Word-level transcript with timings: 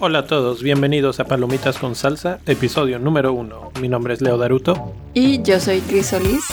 Hola 0.00 0.20
a 0.20 0.26
todos, 0.26 0.62
bienvenidos 0.62 1.18
a 1.18 1.24
Palomitas 1.24 1.76
con 1.76 1.96
Salsa, 1.96 2.38
episodio 2.46 3.00
número 3.00 3.32
1. 3.32 3.72
Mi 3.80 3.88
nombre 3.88 4.14
es 4.14 4.20
Leo 4.20 4.38
Daruto. 4.38 4.94
Y 5.12 5.42
yo 5.42 5.58
soy 5.58 5.80
Cris 5.80 6.06
Solís. 6.06 6.46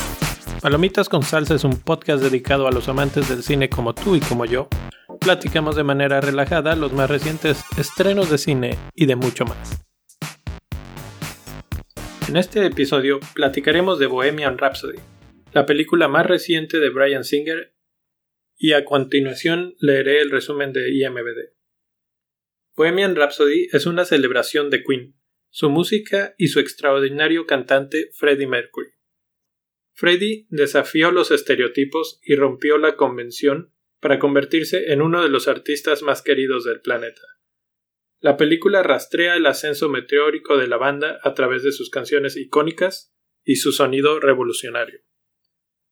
Palomitas 0.61 1.09
con 1.09 1.21
Salsa 1.21 1.53
es 1.53 1.63
un 1.63 1.77
podcast 1.77 2.23
dedicado 2.23 2.67
a 2.67 2.71
los 2.71 2.89
amantes 2.89 3.29
del 3.29 3.43
cine 3.43 3.69
como 3.69 3.93
tú 3.93 4.15
y 4.15 4.19
como 4.19 4.45
yo. 4.45 4.67
Platicamos 5.19 5.75
de 5.75 5.83
manera 5.83 6.21
relajada 6.21 6.75
los 6.75 6.91
más 6.91 7.07
recientes 7.07 7.63
estrenos 7.77 8.31
de 8.31 8.39
cine 8.39 8.77
y 8.95 9.05
de 9.05 9.15
mucho 9.15 9.45
más. 9.45 9.84
En 12.27 12.37
este 12.37 12.65
episodio 12.65 13.19
platicaremos 13.35 13.99
de 13.99 14.07
Bohemian 14.07 14.57
Rhapsody, 14.57 14.97
la 15.53 15.67
película 15.67 16.07
más 16.07 16.25
reciente 16.25 16.79
de 16.79 16.89
Brian 16.89 17.23
Singer, 17.23 17.75
y 18.57 18.73
a 18.73 18.83
continuación 18.83 19.75
leeré 19.79 20.21
el 20.21 20.31
resumen 20.31 20.73
de 20.73 20.91
IMBD. 20.91 21.53
Bohemian 22.75 23.15
Rhapsody 23.15 23.67
es 23.71 23.85
una 23.85 24.05
celebración 24.05 24.71
de 24.71 24.83
Queen, 24.83 25.15
su 25.51 25.69
música 25.69 26.33
y 26.39 26.47
su 26.47 26.59
extraordinario 26.59 27.45
cantante 27.45 28.09
Freddie 28.15 28.47
Mercury. 28.47 28.89
Freddie 29.93 30.47
desafió 30.49 31.11
los 31.11 31.29
estereotipos 31.29 32.19
y 32.23 32.35
rompió 32.35 32.79
la 32.79 32.95
convención 32.95 33.71
para 33.99 34.17
convertirse 34.17 34.91
en 34.91 35.03
uno 35.03 35.21
de 35.21 35.29
los 35.29 35.47
artistas 35.47 36.01
más 36.01 36.23
queridos 36.23 36.65
del 36.65 36.81
planeta. 36.81 37.21
La 38.25 38.37
película 38.37 38.81
rastrea 38.81 39.35
el 39.35 39.45
ascenso 39.45 39.87
meteórico 39.87 40.57
de 40.57 40.65
la 40.65 40.77
banda 40.77 41.19
a 41.21 41.35
través 41.35 41.61
de 41.61 41.71
sus 41.71 41.91
canciones 41.91 42.35
icónicas 42.35 43.15
y 43.43 43.57
su 43.57 43.71
sonido 43.71 44.19
revolucionario. 44.19 45.01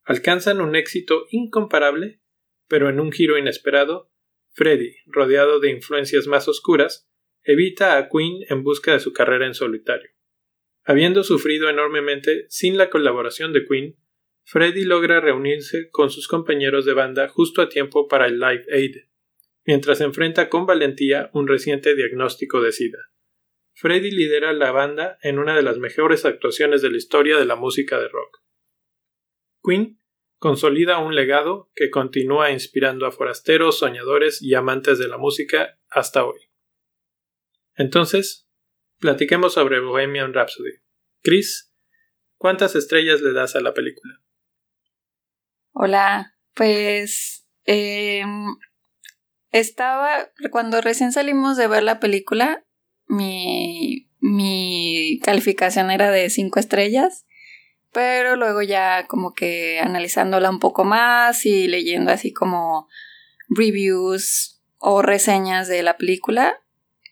Alcanzan 0.03 0.59
un 0.59 0.75
éxito 0.75 1.27
incomparable, 1.29 2.23
pero 2.67 2.89
en 2.89 2.99
un 2.99 3.11
giro 3.11 3.37
inesperado 3.37 4.11
Freddy, 4.51 4.95
rodeado 5.05 5.59
de 5.59 5.69
influencias 5.69 6.25
más 6.25 6.47
oscuras, 6.47 7.07
evita 7.43 7.99
a 7.99 8.09
Queen 8.09 8.39
en 8.49 8.63
busca 8.63 8.93
de 8.93 8.99
su 8.99 9.13
carrera 9.13 9.45
en 9.45 9.53
solitario. 9.53 10.09
Habiendo 10.83 11.23
sufrido 11.23 11.69
enormemente 11.69 12.47
sin 12.49 12.79
la 12.79 12.89
colaboración 12.89 13.53
de 13.53 13.63
Queen, 13.63 13.95
Freddy 14.43 14.85
logra 14.85 15.21
reunirse 15.21 15.91
con 15.91 16.09
sus 16.09 16.27
compañeros 16.27 16.83
de 16.85 16.93
banda 16.93 17.27
justo 17.27 17.61
a 17.61 17.69
tiempo 17.69 18.07
para 18.07 18.25
el 18.25 18.39
Live 18.39 18.65
Aid, 18.71 18.95
mientras 19.65 20.01
enfrenta 20.01 20.49
con 20.49 20.65
valentía 20.65 21.29
un 21.33 21.47
reciente 21.47 21.95
diagnóstico 21.95 22.61
de 22.61 22.71
SIDA. 22.71 23.09
Freddy 23.75 24.11
lidera 24.11 24.53
la 24.53 24.71
banda 24.71 25.17
en 25.21 25.39
una 25.39 25.55
de 25.55 25.63
las 25.63 25.77
mejores 25.77 26.25
actuaciones 26.25 26.81
de 26.81 26.91
la 26.91 26.97
historia 26.97 27.37
de 27.37 27.45
la 27.45 27.55
música 27.55 27.99
de 27.99 28.07
rock. 28.07 28.43
Queen 29.63 29.99
consolida 30.37 30.99
un 30.99 31.15
legado 31.15 31.71
que 31.73 31.89
continúa 31.89 32.51
inspirando 32.51 33.05
a 33.05 33.11
forasteros, 33.11 33.79
soñadores 33.79 34.41
y 34.41 34.53
amantes 34.55 34.99
de 34.99 35.07
la 35.07 35.17
música 35.17 35.79
hasta 35.89 36.25
hoy. 36.25 36.39
Entonces, 37.75 38.47
platiquemos 38.99 39.53
sobre 39.53 39.79
Bohemian 39.79 40.33
Rhapsody. 40.33 40.73
Chris, 41.21 41.73
¿cuántas 42.37 42.75
estrellas 42.75 43.21
le 43.21 43.31
das 43.31 43.55
a 43.55 43.61
la 43.61 43.73
película? 43.73 44.21
Hola, 45.71 46.35
pues 46.53 47.47
em, 47.63 48.57
estaba, 49.53 50.29
cuando 50.51 50.81
recién 50.81 51.13
salimos 51.13 51.55
de 51.55 51.67
ver 51.67 51.83
la 51.83 52.01
película, 52.01 52.65
mi, 53.07 54.09
mi 54.19 55.21
calificación 55.23 55.89
era 55.91 56.11
de 56.11 56.29
5 56.29 56.59
estrellas 56.59 57.25
pero 57.93 58.35
luego 58.35 58.61
ya 58.61 59.05
como 59.07 59.33
que 59.33 59.79
analizándola 59.79 60.49
un 60.49 60.59
poco 60.59 60.83
más 60.83 61.45
y 61.45 61.67
leyendo 61.67 62.11
así 62.11 62.33
como 62.33 62.89
reviews 63.47 64.61
o 64.79 65.01
reseñas 65.01 65.67
de 65.67 65.83
la 65.83 65.95
película, 65.95 66.59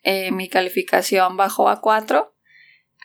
eh, 0.04 0.32
mi 0.32 0.50
calificación 0.50 1.38
bajó 1.38 1.70
a 1.70 1.80
4, 1.80 2.36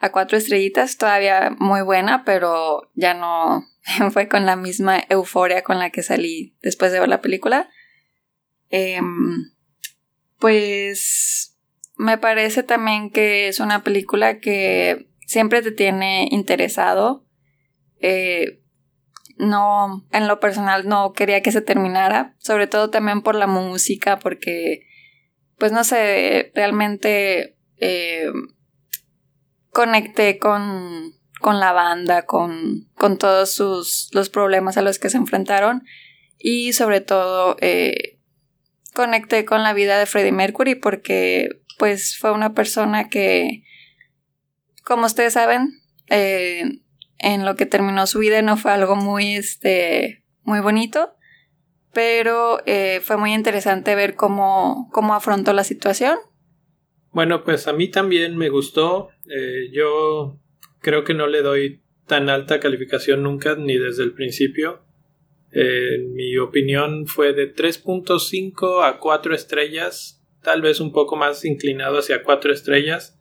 a 0.00 0.12
4 0.12 0.38
estrellitas, 0.38 0.96
todavía 0.96 1.54
muy 1.58 1.82
buena, 1.82 2.24
pero 2.24 2.90
ya 2.94 3.12
no 3.14 3.64
fue 4.10 4.26
con 4.26 4.46
la 4.46 4.56
misma 4.56 5.04
euforia 5.10 5.62
con 5.62 5.78
la 5.78 5.90
que 5.90 6.02
salí 6.02 6.56
después 6.62 6.90
de 6.92 7.00
ver 7.00 7.10
la 7.10 7.20
película. 7.20 7.68
Em, 8.70 9.52
pues 10.38 11.56
me 11.96 12.18
parece 12.18 12.62
también 12.62 13.10
que 13.10 13.48
es 13.48 13.60
una 13.60 13.82
película 13.82 14.38
que 14.38 15.08
siempre 15.26 15.62
te 15.62 15.72
tiene 15.72 16.28
interesado. 16.30 17.26
Eh, 18.00 18.62
no, 19.38 20.06
en 20.12 20.28
lo 20.28 20.40
personal 20.40 20.88
no 20.88 21.12
quería 21.12 21.42
que 21.42 21.52
se 21.52 21.60
terminara, 21.60 22.34
sobre 22.38 22.66
todo 22.66 22.90
también 22.90 23.22
por 23.22 23.34
la 23.34 23.46
música, 23.46 24.18
porque, 24.18 24.86
pues 25.58 25.72
no 25.72 25.84
sé, 25.84 26.52
realmente 26.54 27.58
eh, 27.78 28.30
conecté 29.70 30.38
con, 30.38 31.14
con 31.40 31.60
la 31.60 31.72
banda, 31.72 32.24
con, 32.24 32.88
con 32.94 33.18
todos 33.18 33.52
sus, 33.52 34.08
los 34.12 34.30
problemas 34.30 34.78
a 34.78 34.82
los 34.82 34.98
que 34.98 35.10
se 35.10 35.18
enfrentaron 35.18 35.84
y 36.38 36.72
sobre 36.72 37.00
todo 37.00 37.56
eh, 37.60 38.15
conecté 38.96 39.44
con 39.44 39.62
la 39.62 39.74
vida 39.74 39.98
de 39.98 40.06
Freddie 40.06 40.32
Mercury 40.32 40.74
porque 40.74 41.50
pues 41.78 42.16
fue 42.18 42.32
una 42.32 42.54
persona 42.54 43.10
que, 43.10 43.62
como 44.84 45.04
ustedes 45.04 45.34
saben, 45.34 45.68
eh, 46.08 46.62
en 47.18 47.44
lo 47.44 47.56
que 47.56 47.66
terminó 47.66 48.06
su 48.06 48.18
vida 48.18 48.40
no 48.40 48.56
fue 48.56 48.72
algo 48.72 48.96
muy, 48.96 49.36
este, 49.36 50.24
muy 50.44 50.60
bonito, 50.60 51.14
pero 51.92 52.60
eh, 52.64 53.00
fue 53.02 53.18
muy 53.18 53.34
interesante 53.34 53.94
ver 53.94 54.14
cómo, 54.14 54.88
cómo 54.92 55.14
afrontó 55.14 55.52
la 55.52 55.64
situación. 55.64 56.16
Bueno, 57.10 57.44
pues 57.44 57.68
a 57.68 57.74
mí 57.74 57.90
también 57.90 58.36
me 58.38 58.48
gustó. 58.48 59.10
Eh, 59.28 59.68
yo 59.72 60.40
creo 60.80 61.04
que 61.04 61.12
no 61.12 61.26
le 61.26 61.42
doy 61.42 61.82
tan 62.06 62.30
alta 62.30 62.60
calificación 62.60 63.22
nunca, 63.22 63.56
ni 63.56 63.76
desde 63.76 64.04
el 64.04 64.14
principio. 64.14 64.85
Eh, 65.52 65.98
mi 66.08 66.36
opinión 66.38 67.06
fue 67.06 67.32
de 67.32 67.54
3.5 67.54 68.84
a 68.84 68.98
4 68.98 69.34
estrellas, 69.34 70.22
tal 70.42 70.62
vez 70.62 70.80
un 70.80 70.92
poco 70.92 71.16
más 71.16 71.44
inclinado 71.44 71.98
hacia 71.98 72.22
4 72.22 72.52
estrellas 72.52 73.16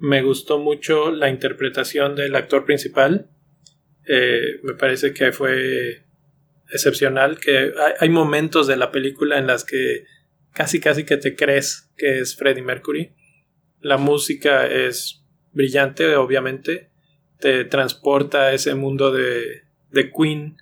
me 0.00 0.22
gustó 0.22 0.58
mucho 0.58 1.12
la 1.12 1.28
interpretación 1.28 2.16
del 2.16 2.34
actor 2.34 2.64
principal. 2.64 3.28
Eh, 4.08 4.58
me 4.62 4.74
parece 4.74 5.12
que 5.12 5.30
fue 5.30 6.04
excepcional, 6.72 7.38
que 7.38 7.72
hay, 7.98 8.08
momentos 8.08 8.66
de 8.66 8.76
la 8.76 8.90
película 8.90 9.38
en 9.38 9.46
las 9.46 9.64
que 9.64 10.04
casi 10.52 10.80
casi 10.80 11.04
que 11.04 11.18
te 11.18 11.36
crees 11.36 11.90
que 11.96 12.20
es 12.20 12.34
Freddie 12.34 12.62
Mercury. 12.62 13.12
La 13.80 13.98
música 13.98 14.66
es 14.66 15.22
brillante, 15.52 16.16
obviamente. 16.16 16.88
Te 17.38 17.64
transporta 17.66 18.44
a 18.44 18.52
ese 18.54 18.74
mundo 18.74 19.12
de, 19.12 19.64
de 19.90 20.10
Queen 20.10 20.56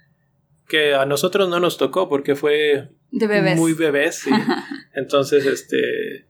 que 0.68 0.94
a 0.94 1.06
nosotros 1.06 1.48
no 1.48 1.58
nos 1.60 1.78
tocó 1.78 2.08
porque 2.08 2.36
fue 2.36 2.90
muy 3.56 3.72
bebés. 3.72 4.24
Entonces, 4.94 5.46
este 5.46 6.26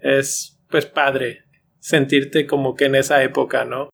es 0.00 0.58
pues 0.68 0.86
padre 0.86 1.44
sentirte 1.78 2.46
como 2.46 2.74
que 2.74 2.86
en 2.86 2.94
esa 2.94 3.22
época, 3.22 3.64
¿no? 3.64 3.90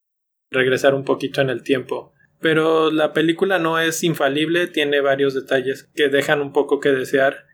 Regresar 0.50 0.94
un 0.94 1.04
poquito 1.04 1.40
en 1.40 1.50
el 1.50 1.62
tiempo. 1.62 2.12
Pero 2.40 2.90
la 2.90 3.12
película 3.12 3.58
no 3.58 3.80
es 3.80 4.04
infalible, 4.04 4.68
tiene 4.68 5.00
varios 5.00 5.34
detalles 5.34 5.90
que 5.94 6.08
dejan 6.08 6.40
un 6.40 6.52
poco 6.52 6.78
que 6.78 6.90
desear 6.90 7.46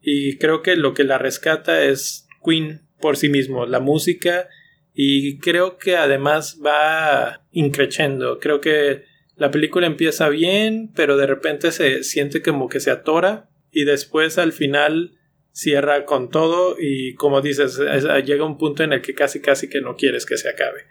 y 0.00 0.38
creo 0.38 0.62
que 0.62 0.74
lo 0.74 0.94
que 0.94 1.04
la 1.04 1.18
rescata 1.18 1.84
es 1.84 2.26
Queen 2.44 2.88
por 3.00 3.16
sí 3.16 3.28
mismo, 3.28 3.66
la 3.66 3.78
música 3.78 4.48
y 4.94 5.38
creo 5.38 5.78
que 5.78 5.96
además 5.96 6.58
va 6.64 7.44
increciendo, 7.52 8.40
creo 8.40 8.60
que 8.60 9.04
la 9.42 9.50
película 9.50 9.88
empieza 9.88 10.28
bien, 10.28 10.92
pero 10.94 11.16
de 11.16 11.26
repente 11.26 11.72
se 11.72 12.04
siente 12.04 12.42
como 12.42 12.68
que 12.68 12.78
se 12.78 12.92
atora 12.92 13.50
y 13.72 13.84
después 13.84 14.38
al 14.38 14.52
final 14.52 15.18
cierra 15.50 16.04
con 16.04 16.30
todo 16.30 16.76
y 16.78 17.14
como 17.14 17.40
dices, 17.40 17.76
llega 18.24 18.44
un 18.44 18.56
punto 18.56 18.84
en 18.84 18.92
el 18.92 19.02
que 19.02 19.16
casi 19.16 19.40
casi 19.40 19.68
que 19.68 19.80
no 19.80 19.96
quieres 19.96 20.26
que 20.26 20.36
se 20.36 20.48
acabe. 20.48 20.84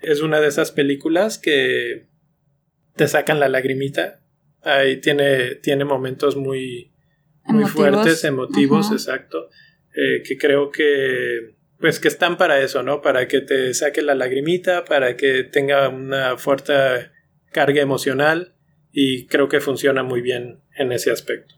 Es 0.00 0.22
una 0.22 0.40
de 0.40 0.48
esas 0.48 0.72
películas 0.72 1.36
que 1.36 2.06
te 2.96 3.06
sacan 3.06 3.38
la 3.38 3.50
lagrimita. 3.50 4.22
Ahí 4.62 4.96
tiene, 5.02 5.56
tiene 5.56 5.84
momentos 5.84 6.36
muy, 6.36 6.90
muy 7.44 7.66
fuertes, 7.66 8.24
emotivos, 8.24 8.92
exacto. 8.92 9.50
Eh, 9.94 10.22
que 10.26 10.38
creo 10.38 10.70
que 10.70 11.54
pues 11.78 12.00
que 12.00 12.08
están 12.08 12.38
para 12.38 12.60
eso, 12.60 12.82
¿no? 12.82 13.02
Para 13.02 13.28
que 13.28 13.42
te 13.42 13.74
saque 13.74 14.00
la 14.00 14.14
lagrimita, 14.14 14.86
para 14.86 15.18
que 15.18 15.44
tenga 15.44 15.90
una 15.90 16.38
fuerte 16.38 17.12
carga 17.54 17.80
emocional 17.80 18.54
y 18.92 19.26
creo 19.26 19.48
que 19.48 19.60
funciona 19.60 20.02
muy 20.02 20.20
bien 20.20 20.60
en 20.76 20.92
ese 20.92 21.10
aspecto. 21.10 21.54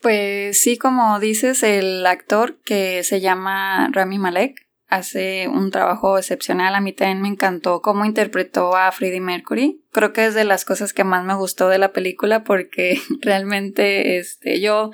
Pues 0.00 0.60
sí, 0.60 0.76
como 0.76 1.20
dices, 1.20 1.62
el 1.62 2.04
actor 2.04 2.60
que 2.64 3.04
se 3.04 3.20
llama 3.20 3.88
Rami 3.92 4.18
Malek 4.18 4.64
hace 4.88 5.48
un 5.48 5.70
trabajo 5.70 6.18
excepcional. 6.18 6.74
A 6.74 6.80
mí 6.80 6.92
también 6.92 7.22
me 7.22 7.28
encantó 7.28 7.80
cómo 7.80 8.04
interpretó 8.04 8.76
a 8.76 8.90
Freddie 8.92 9.20
Mercury. 9.20 9.82
Creo 9.92 10.12
que 10.12 10.26
es 10.26 10.34
de 10.34 10.44
las 10.44 10.64
cosas 10.64 10.92
que 10.92 11.04
más 11.04 11.24
me 11.24 11.34
gustó 11.34 11.68
de 11.68 11.78
la 11.78 11.92
película 11.92 12.44
porque 12.44 13.00
realmente 13.22 14.18
este, 14.18 14.60
yo 14.60 14.90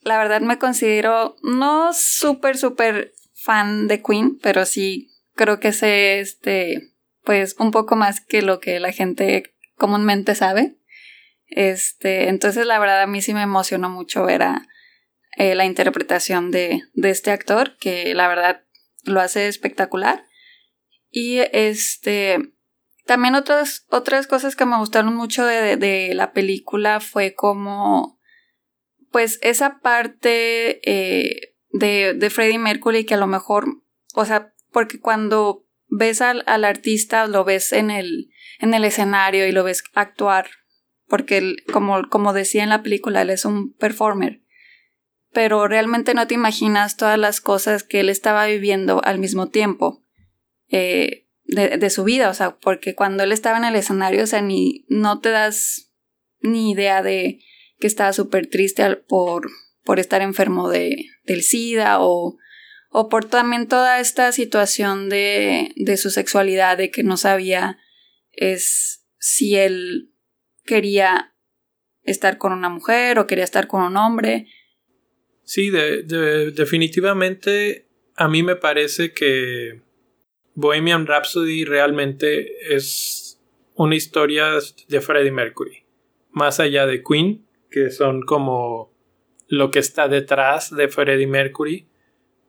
la 0.00 0.18
verdad 0.18 0.40
me 0.40 0.58
considero 0.58 1.36
no 1.42 1.92
súper, 1.92 2.56
súper 2.56 3.12
fan 3.34 3.88
de 3.88 4.02
Queen, 4.02 4.38
pero 4.42 4.66
sí 4.66 5.10
creo 5.34 5.60
que 5.60 5.72
sé 5.72 6.20
este, 6.20 6.92
pues 7.22 7.56
un 7.58 7.70
poco 7.70 7.96
más 7.96 8.20
que 8.20 8.42
lo 8.42 8.60
que 8.60 8.80
la 8.80 8.92
gente 8.92 9.53
comúnmente 9.76 10.34
sabe. 10.34 10.76
Este, 11.46 12.28
entonces 12.28 12.66
la 12.66 12.78
verdad 12.78 13.02
a 13.02 13.06
mí 13.06 13.20
sí 13.22 13.34
me 13.34 13.42
emocionó 13.42 13.88
mucho 13.88 14.24
ver 14.24 14.42
a 14.42 14.66
eh, 15.36 15.54
la 15.54 15.64
interpretación 15.64 16.50
de, 16.50 16.82
de 16.94 17.10
este 17.10 17.30
actor, 17.30 17.76
que 17.78 18.14
la 18.14 18.28
verdad 18.28 18.64
lo 19.02 19.20
hace 19.20 19.48
espectacular. 19.48 20.24
Y 21.10 21.38
este, 21.52 22.54
también 23.04 23.34
otras, 23.34 23.86
otras 23.90 24.26
cosas 24.26 24.56
que 24.56 24.66
me 24.66 24.78
gustaron 24.78 25.14
mucho 25.14 25.44
de, 25.44 25.76
de 25.76 26.14
la 26.14 26.32
película 26.32 27.00
fue 27.00 27.34
como, 27.34 28.18
pues 29.10 29.38
esa 29.42 29.80
parte 29.80 30.80
eh, 30.90 31.54
de, 31.70 32.14
de 32.14 32.30
Freddie 32.30 32.58
Mercury 32.58 33.04
que 33.04 33.14
a 33.14 33.18
lo 33.18 33.26
mejor, 33.26 33.66
o 34.14 34.24
sea, 34.24 34.54
porque 34.72 35.00
cuando 35.00 35.63
ves 35.88 36.20
al, 36.20 36.42
al 36.46 36.64
artista, 36.64 37.26
lo 37.26 37.44
ves 37.44 37.72
en 37.72 37.90
el, 37.90 38.30
en 38.58 38.74
el 38.74 38.84
escenario 38.84 39.46
y 39.46 39.52
lo 39.52 39.64
ves 39.64 39.84
actuar, 39.94 40.48
porque 41.08 41.38
él, 41.38 41.56
como, 41.72 42.08
como 42.08 42.32
decía 42.32 42.62
en 42.62 42.70
la 42.70 42.82
película, 42.82 43.22
él 43.22 43.30
es 43.30 43.44
un 43.44 43.72
performer. 43.74 44.42
Pero 45.32 45.66
realmente 45.66 46.14
no 46.14 46.26
te 46.26 46.34
imaginas 46.34 46.96
todas 46.96 47.18
las 47.18 47.40
cosas 47.40 47.82
que 47.82 48.00
él 48.00 48.08
estaba 48.08 48.46
viviendo 48.46 49.02
al 49.04 49.18
mismo 49.18 49.48
tiempo 49.48 50.02
eh, 50.68 51.26
de, 51.44 51.90
su 51.90 52.04
vida, 52.04 52.30
o 52.30 52.34
sea, 52.34 52.56
porque 52.56 52.94
cuando 52.94 53.22
él 53.22 53.32
estaba 53.32 53.58
en 53.58 53.64
el 53.64 53.76
escenario, 53.76 54.22
o 54.22 54.26
sea, 54.26 54.40
ni, 54.40 54.86
no 54.88 55.20
te 55.20 55.30
das 55.30 55.92
ni 56.40 56.70
idea 56.70 57.02
de 57.02 57.40
que 57.78 57.86
estaba 57.86 58.12
súper 58.12 58.48
triste 58.48 58.96
por, 58.96 59.50
por 59.84 60.00
estar 60.00 60.22
enfermo 60.22 60.70
de, 60.70 61.06
del 61.24 61.42
SIDA 61.42 61.98
o, 62.00 62.36
o 62.96 63.08
por 63.08 63.24
también 63.24 63.66
toda 63.66 63.98
esta 63.98 64.30
situación 64.30 65.08
de, 65.08 65.72
de 65.74 65.96
su 65.96 66.10
sexualidad, 66.10 66.78
de 66.78 66.92
que 66.92 67.02
no 67.02 67.16
sabía 67.16 67.76
es 68.30 69.04
si 69.18 69.56
él 69.56 70.12
quería 70.64 71.34
estar 72.04 72.38
con 72.38 72.52
una 72.52 72.68
mujer 72.68 73.18
o 73.18 73.26
quería 73.26 73.42
estar 73.42 73.66
con 73.66 73.82
un 73.82 73.96
hombre. 73.96 74.46
Sí, 75.42 75.70
definitivamente 75.70 77.88
a 78.14 78.28
mí 78.28 78.44
me 78.44 78.54
parece 78.54 79.12
que 79.12 79.82
Bohemian 80.54 81.08
Rhapsody 81.08 81.64
realmente 81.64 82.76
es 82.76 83.40
una 83.74 83.96
historia 83.96 84.50
de 84.86 85.00
Freddie 85.00 85.32
Mercury. 85.32 85.82
Más 86.30 86.60
allá 86.60 86.86
de 86.86 87.02
Queen, 87.02 87.44
que 87.72 87.90
son 87.90 88.22
como 88.22 88.94
lo 89.48 89.72
que 89.72 89.80
está 89.80 90.06
detrás 90.06 90.70
de 90.70 90.86
Freddie 90.86 91.26
Mercury, 91.26 91.88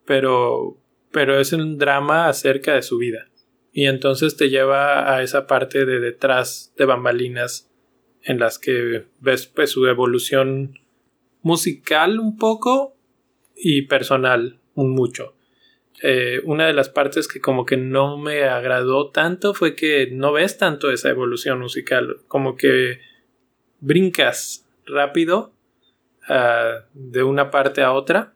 pero, 0.06 0.78
pero 1.12 1.40
es 1.40 1.54
un 1.54 1.78
drama 1.78 2.28
acerca 2.28 2.74
de 2.74 2.82
su 2.82 2.98
vida. 2.98 3.28
Y 3.72 3.88
entonces 3.88 4.38
te 4.38 4.50
lleva 4.50 5.14
a 5.14 5.22
esa 5.22 5.48
parte 5.48 5.86
de 5.86 6.00
detrás 6.00 6.74
de 6.78 6.86
bambalinas 6.86 7.70
en 8.22 8.40
las 8.40 8.58
que 8.58 9.06
ves 9.20 9.48
pues, 9.48 9.72
su 9.72 9.86
evolución 9.88 10.80
musical 11.42 12.20
un 12.20 12.38
poco 12.38 12.96
y 13.56 13.84
personal 13.84 14.60
un 14.74 14.92
mucho. 14.92 15.36
Eh, 16.02 16.42
una 16.44 16.68
de 16.68 16.74
las 16.74 16.90
partes 16.90 17.28
que 17.28 17.40
como 17.40 17.66
que 17.66 17.78
no 17.78 18.18
me 18.18 18.44
agradó 18.44 19.12
tanto 19.12 19.54
fue 19.54 19.76
que 19.76 20.10
no 20.12 20.34
ves 20.34 20.58
tanto 20.58 20.92
esa 20.92 21.10
evolución 21.10 21.60
musical, 21.60 22.18
como 22.28 22.56
que 22.56 23.00
brincas 23.80 24.68
rápido 24.86 25.54
uh, 26.30 26.84
de 26.94 27.24
una 27.24 27.50
parte 27.50 27.82
a 27.82 27.94
otra. 27.94 28.35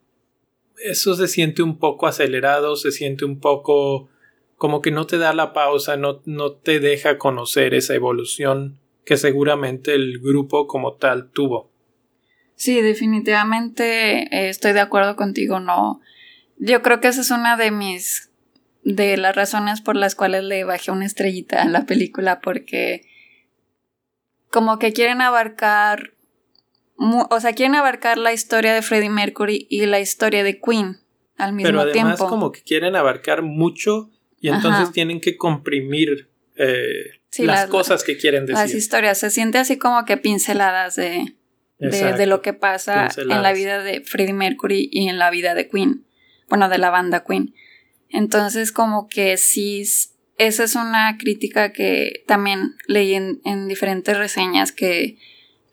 Eso 0.83 1.15
se 1.15 1.27
siente 1.27 1.61
un 1.61 1.77
poco 1.77 2.07
acelerado, 2.07 2.75
se 2.75 2.91
siente 2.91 3.25
un 3.25 3.39
poco 3.39 4.09
como 4.55 4.81
que 4.81 4.91
no 4.91 5.07
te 5.07 5.17
da 5.17 5.33
la 5.33 5.53
pausa, 5.53 5.97
no, 5.97 6.21
no 6.25 6.51
te 6.51 6.79
deja 6.79 7.17
conocer 7.17 7.73
esa 7.73 7.95
evolución 7.95 8.79
que 9.05 9.17
seguramente 9.17 9.95
el 9.95 10.19
grupo 10.19 10.67
como 10.67 10.93
tal 10.93 11.31
tuvo. 11.31 11.71
Sí, 12.55 12.81
definitivamente 12.81 14.23
eh, 14.35 14.49
estoy 14.49 14.73
de 14.73 14.81
acuerdo 14.81 15.15
contigo, 15.15 15.59
no. 15.59 16.01
Yo 16.57 16.81
creo 16.81 16.99
que 16.99 17.07
esa 17.07 17.21
es 17.21 17.31
una 17.31 17.55
de 17.55 17.71
mis 17.71 18.29
de 18.83 19.17
las 19.17 19.35
razones 19.35 19.81
por 19.81 19.95
las 19.95 20.15
cuales 20.15 20.43
le 20.43 20.63
bajé 20.63 20.91
una 20.91 21.05
estrellita 21.05 21.61
a 21.61 21.67
la 21.67 21.85
película 21.85 22.39
porque 22.41 23.05
como 24.51 24.79
que 24.79 24.93
quieren 24.93 25.21
abarcar 25.21 26.13
o 26.99 27.39
sea, 27.39 27.53
quieren 27.53 27.75
abarcar 27.75 28.17
la 28.17 28.33
historia 28.33 28.73
de 28.73 28.81
Freddie 28.81 29.09
Mercury 29.09 29.67
y 29.69 29.85
la 29.85 29.99
historia 29.99 30.43
de 30.43 30.59
Queen 30.59 30.97
al 31.37 31.53
mismo 31.53 31.69
Pero 31.69 31.81
además 31.81 32.17
tiempo. 32.17 32.27
como 32.27 32.51
que 32.51 32.61
quieren 32.61 32.95
abarcar 32.95 33.41
mucho 33.41 34.09
y 34.41 34.49
entonces 34.49 34.91
tienen 34.91 35.21
que 35.21 35.37
comprimir 35.37 36.29
eh, 36.55 37.21
las, 37.39 37.67
cosas 37.67 38.03
que 38.03 38.17
quieren 38.17 38.45
decir. 38.45 38.61
Las 38.61 38.73
historias, 38.73 39.17
se 39.17 39.29
siente 39.29 39.57
así 39.57 39.77
como 39.77 40.05
que 40.05 40.17
pinceladas 40.17 40.95
de, 40.95 41.35
de, 41.77 42.25
lo 42.25 42.41
que 42.41 42.53
pasa 42.53 43.09
en 43.17 43.41
la 43.41 43.53
vida 43.53 43.81
de 43.81 44.01
Freddie 44.01 44.33
Mercury 44.33 44.89
y 44.91 45.07
en 45.07 45.17
la 45.17 45.29
vida 45.29 45.55
de 45.55 45.69
Queen, 45.69 46.05
bueno, 46.49 46.67
de 46.69 46.77
la 46.77 46.89
banda 46.89 47.23
Queen. 47.23 47.53
Entonces, 48.09 48.71
como 48.71 49.07
que 49.07 49.37
sí, 49.37 49.83
esa 50.37 50.63
es 50.63 50.75
una 50.75 51.17
crítica 51.17 51.71
que 51.71 52.23
también 52.27 52.75
leí 52.87 53.13
en, 53.13 53.67
diferentes 53.67 54.17
reseñas 54.17 54.71
que, 54.71 55.17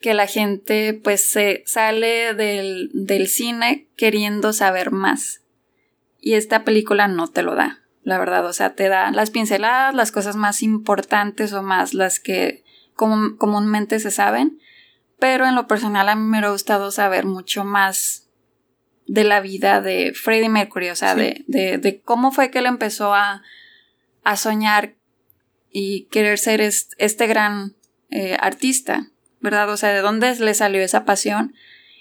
que 0.07 0.13
la 0.13 0.27
gente 0.27 0.93
pues 0.93 1.29
se 1.29 1.63
sale 1.65 2.33
del, 2.33 2.89
del 2.93 3.27
cine 3.27 3.89
queriendo 3.97 4.53
saber 4.53 4.91
más. 4.91 5.41
Y 6.21 6.35
esta 6.35 6.63
película 6.63 7.09
no 7.09 7.27
te 7.27 7.43
lo 7.43 7.55
da, 7.55 7.81
la 8.03 8.17
verdad. 8.17 8.45
O 8.45 8.53
sea, 8.53 8.73
te 8.73 8.87
da 8.87 9.11
las 9.11 9.31
pinceladas, 9.31 9.93
las 9.93 10.13
cosas 10.13 10.37
más 10.37 10.63
importantes 10.63 11.51
o 11.51 11.61
más 11.61 11.93
las 11.93 12.21
que 12.21 12.63
comúnmente 12.95 13.99
se 13.99 14.09
saben, 14.09 14.61
pero 15.19 15.45
en 15.45 15.55
lo 15.55 15.67
personal 15.67 16.07
a 16.07 16.15
mí 16.15 16.21
me 16.21 16.37
hubiera 16.37 16.51
gustado 16.51 16.89
saber 16.91 17.25
mucho 17.25 17.65
más 17.65 18.29
de 19.07 19.25
la 19.25 19.41
vida 19.41 19.81
de 19.81 20.13
Freddie 20.15 20.47
Mercury, 20.47 20.87
o 20.89 20.95
sea, 20.95 21.15
de, 21.15 21.43
de, 21.47 22.01
cómo 22.05 22.31
fue 22.31 22.49
que 22.49 22.59
él 22.59 22.65
empezó 22.65 23.13
a, 23.13 23.41
a 24.23 24.37
soñar 24.37 24.95
y 25.69 26.05
querer 26.05 26.39
ser 26.39 26.61
este, 26.61 27.27
gran 27.27 27.75
eh, 28.09 28.37
artista, 28.39 29.11
¿verdad? 29.41 29.69
O 29.69 29.77
sea, 29.77 29.93
¿de 29.93 30.01
dónde 30.01 30.33
le 30.39 30.53
salió 30.53 30.81
esa 30.81 31.05
pasión? 31.05 31.53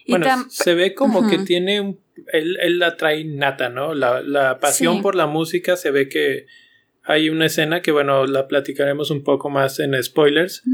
bueno, 0.08 0.46
se 0.48 0.74
ve 0.74 0.94
como 0.94 1.28
que 1.28 1.38
tiene 1.38 1.80
un... 1.80 1.98
Él, 2.32 2.56
él, 2.62 2.78
la 2.78 2.96
trae 2.96 3.24
nata, 3.24 3.68
¿no? 3.68 3.94
La, 3.94 4.22
la 4.22 4.58
pasión 4.58 5.02
por 5.02 5.14
la 5.14 5.26
música 5.26 5.76
se 5.76 5.90
ve 5.90 6.08
que 6.08 6.46
hay 7.02 7.28
una 7.28 7.46
escena 7.46 7.82
que 7.82 7.92
bueno 7.92 8.26
la 8.26 8.48
platicaremos 8.48 9.10
un 9.10 9.22
poco 9.22 9.48
más 9.48 9.78
en 9.78 10.02
spoilers 10.02 10.64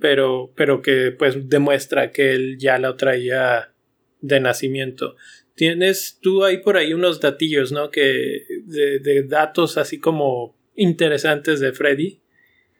pero 0.00 0.52
pero 0.56 0.82
que 0.82 1.12
pues 1.12 1.48
demuestra 1.48 2.10
que 2.10 2.32
él 2.32 2.56
ya 2.58 2.78
la 2.78 2.96
traía 2.96 3.72
de 4.20 4.40
nacimiento 4.40 5.14
tienes 5.54 6.18
tú 6.20 6.44
ahí 6.44 6.58
por 6.58 6.76
ahí 6.76 6.92
unos 6.92 7.20
datillos 7.20 7.70
no 7.70 7.90
que 7.90 8.42
de, 8.64 9.22
datos 9.28 9.78
así 9.78 10.00
como 10.00 10.56
interesantes 10.74 11.60
de 11.60 11.72
Freddy 11.72 12.20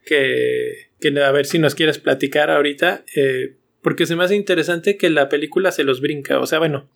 que, 0.06 0.85
que 1.00 1.08
a 1.20 1.32
ver 1.32 1.46
si 1.46 1.58
nos 1.58 1.74
quieres 1.74 1.98
platicar 1.98 2.50
ahorita 2.50 3.04
eh, 3.14 3.56
porque 3.82 4.06
se 4.06 4.16
me 4.16 4.24
hace 4.24 4.34
interesante 4.34 4.96
que 4.96 5.10
la 5.10 5.28
película 5.28 5.72
se 5.72 5.84
los 5.84 6.00
brinca 6.00 6.38
o 6.38 6.46
sea 6.46 6.58
bueno 6.58 6.88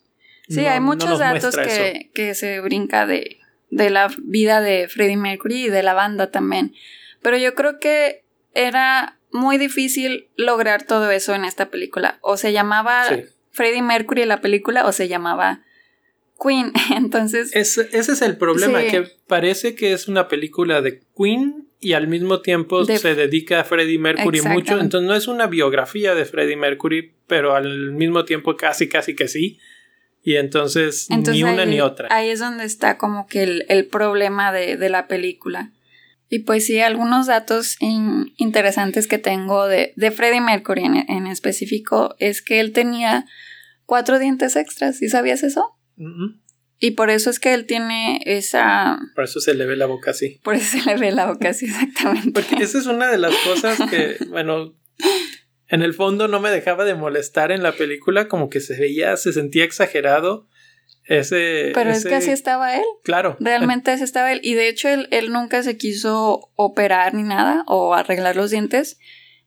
sí 0.48 0.60
hay 0.66 0.80
muchos 0.80 1.18
datos 1.18 1.56
que, 1.56 2.10
que 2.14 2.34
se 2.34 2.60
brinca 2.60 3.06
de 3.06 3.40
de 3.70 3.90
la 3.90 4.10
vida 4.18 4.60
de 4.60 4.88
Freddie 4.88 5.16
Mercury 5.16 5.66
y 5.66 5.68
de 5.68 5.82
la 5.82 5.94
banda 5.94 6.30
también. 6.30 6.74
Pero 7.22 7.36
yo 7.36 7.54
creo 7.54 7.78
que 7.78 8.24
era 8.54 9.18
muy 9.30 9.58
difícil 9.58 10.28
lograr 10.36 10.82
todo 10.82 11.10
eso 11.10 11.34
en 11.34 11.44
esta 11.44 11.70
película. 11.70 12.18
O 12.20 12.36
se 12.36 12.52
llamaba 12.52 13.04
Freddie 13.52 13.82
Mercury 13.82 14.24
la 14.26 14.40
película 14.40 14.86
o 14.86 14.92
se 14.92 15.08
llamaba 15.08 15.62
Queen. 16.42 16.72
Entonces. 16.96 17.54
ese 17.54 17.88
es 17.92 18.22
el 18.22 18.36
problema, 18.36 18.82
que 18.82 19.04
parece 19.26 19.74
que 19.74 19.92
es 19.92 20.08
una 20.08 20.28
película 20.28 20.80
de 20.82 21.02
Queen 21.16 21.68
y 21.80 21.94
al 21.94 22.08
mismo 22.08 22.40
tiempo 22.42 22.84
se 22.84 23.14
dedica 23.14 23.60
a 23.60 23.64
Freddie 23.64 23.98
Mercury 23.98 24.42
mucho. 24.42 24.78
Entonces 24.78 25.08
no 25.08 25.14
es 25.14 25.28
una 25.28 25.46
biografía 25.46 26.14
de 26.14 26.26
Freddie 26.26 26.56
Mercury, 26.56 27.14
pero 27.26 27.54
al 27.54 27.92
mismo 27.92 28.24
tiempo 28.24 28.56
casi, 28.56 28.88
casi 28.88 29.16
que 29.16 29.28
sí. 29.28 29.58
Y 30.22 30.36
entonces, 30.36 31.08
ni 31.08 31.42
una 31.42 31.64
ni 31.64 31.80
otra. 31.80 32.08
Ahí 32.10 32.28
es 32.28 32.40
donde 32.40 32.64
está 32.64 32.98
como 32.98 33.26
que 33.26 33.64
el, 33.66 33.86
problema 33.86 34.52
de, 34.52 34.88
la 34.90 35.08
película. 35.08 35.72
Y 36.28 36.40
pues 36.40 36.66
sí, 36.66 36.78
algunos 36.80 37.26
datos 37.26 37.76
interesantes 37.80 39.06
que 39.06 39.16
tengo 39.16 39.66
de, 39.66 39.94
de 39.96 40.10
Freddie 40.10 40.42
Mercury 40.42 40.84
en, 40.84 41.26
específico 41.26 42.14
es 42.18 42.42
que 42.42 42.60
él 42.60 42.72
tenía 42.72 43.24
cuatro 43.86 44.18
dientes 44.18 44.56
extras. 44.56 45.00
¿Y 45.00 45.08
sabías 45.08 45.42
eso? 45.42 45.79
Y 46.78 46.92
por 46.92 47.10
eso 47.10 47.28
es 47.30 47.38
que 47.38 47.52
él 47.52 47.66
tiene 47.66 48.20
esa... 48.24 48.98
Por 49.14 49.24
eso 49.24 49.40
se 49.40 49.54
le 49.54 49.66
ve 49.66 49.76
la 49.76 49.86
boca 49.86 50.12
así. 50.12 50.40
Por 50.42 50.54
eso 50.54 50.78
se 50.78 50.84
le 50.84 50.96
ve 50.96 51.12
la 51.12 51.26
boca 51.26 51.50
así, 51.50 51.66
exactamente. 51.66 52.32
Porque 52.32 52.62
esa 52.62 52.78
es 52.78 52.86
una 52.86 53.10
de 53.10 53.18
las 53.18 53.34
cosas 53.44 53.78
que, 53.90 54.16
bueno, 54.28 54.74
en 55.68 55.82
el 55.82 55.92
fondo 55.94 56.26
no 56.26 56.40
me 56.40 56.50
dejaba 56.50 56.84
de 56.84 56.94
molestar 56.94 57.52
en 57.52 57.62
la 57.62 57.72
película, 57.72 58.28
como 58.28 58.48
que 58.48 58.60
se 58.60 58.78
veía, 58.78 59.16
se 59.16 59.32
sentía 59.32 59.64
exagerado. 59.64 60.48
Ese, 61.04 61.72
Pero 61.74 61.90
es 61.90 62.04
que 62.04 62.14
así 62.14 62.30
estaba 62.30 62.76
él. 62.76 62.84
Claro. 63.04 63.36
Realmente 63.40 63.90
así 63.90 64.04
estaba 64.04 64.32
él. 64.32 64.40
Y 64.42 64.54
de 64.54 64.68
hecho 64.68 64.88
él, 64.88 65.08
él 65.10 65.32
nunca 65.32 65.62
se 65.62 65.76
quiso 65.76 66.50
operar 66.54 67.14
ni 67.14 67.24
nada 67.24 67.64
o 67.66 67.94
arreglar 67.94 68.36
los 68.36 68.50
dientes 68.50 68.98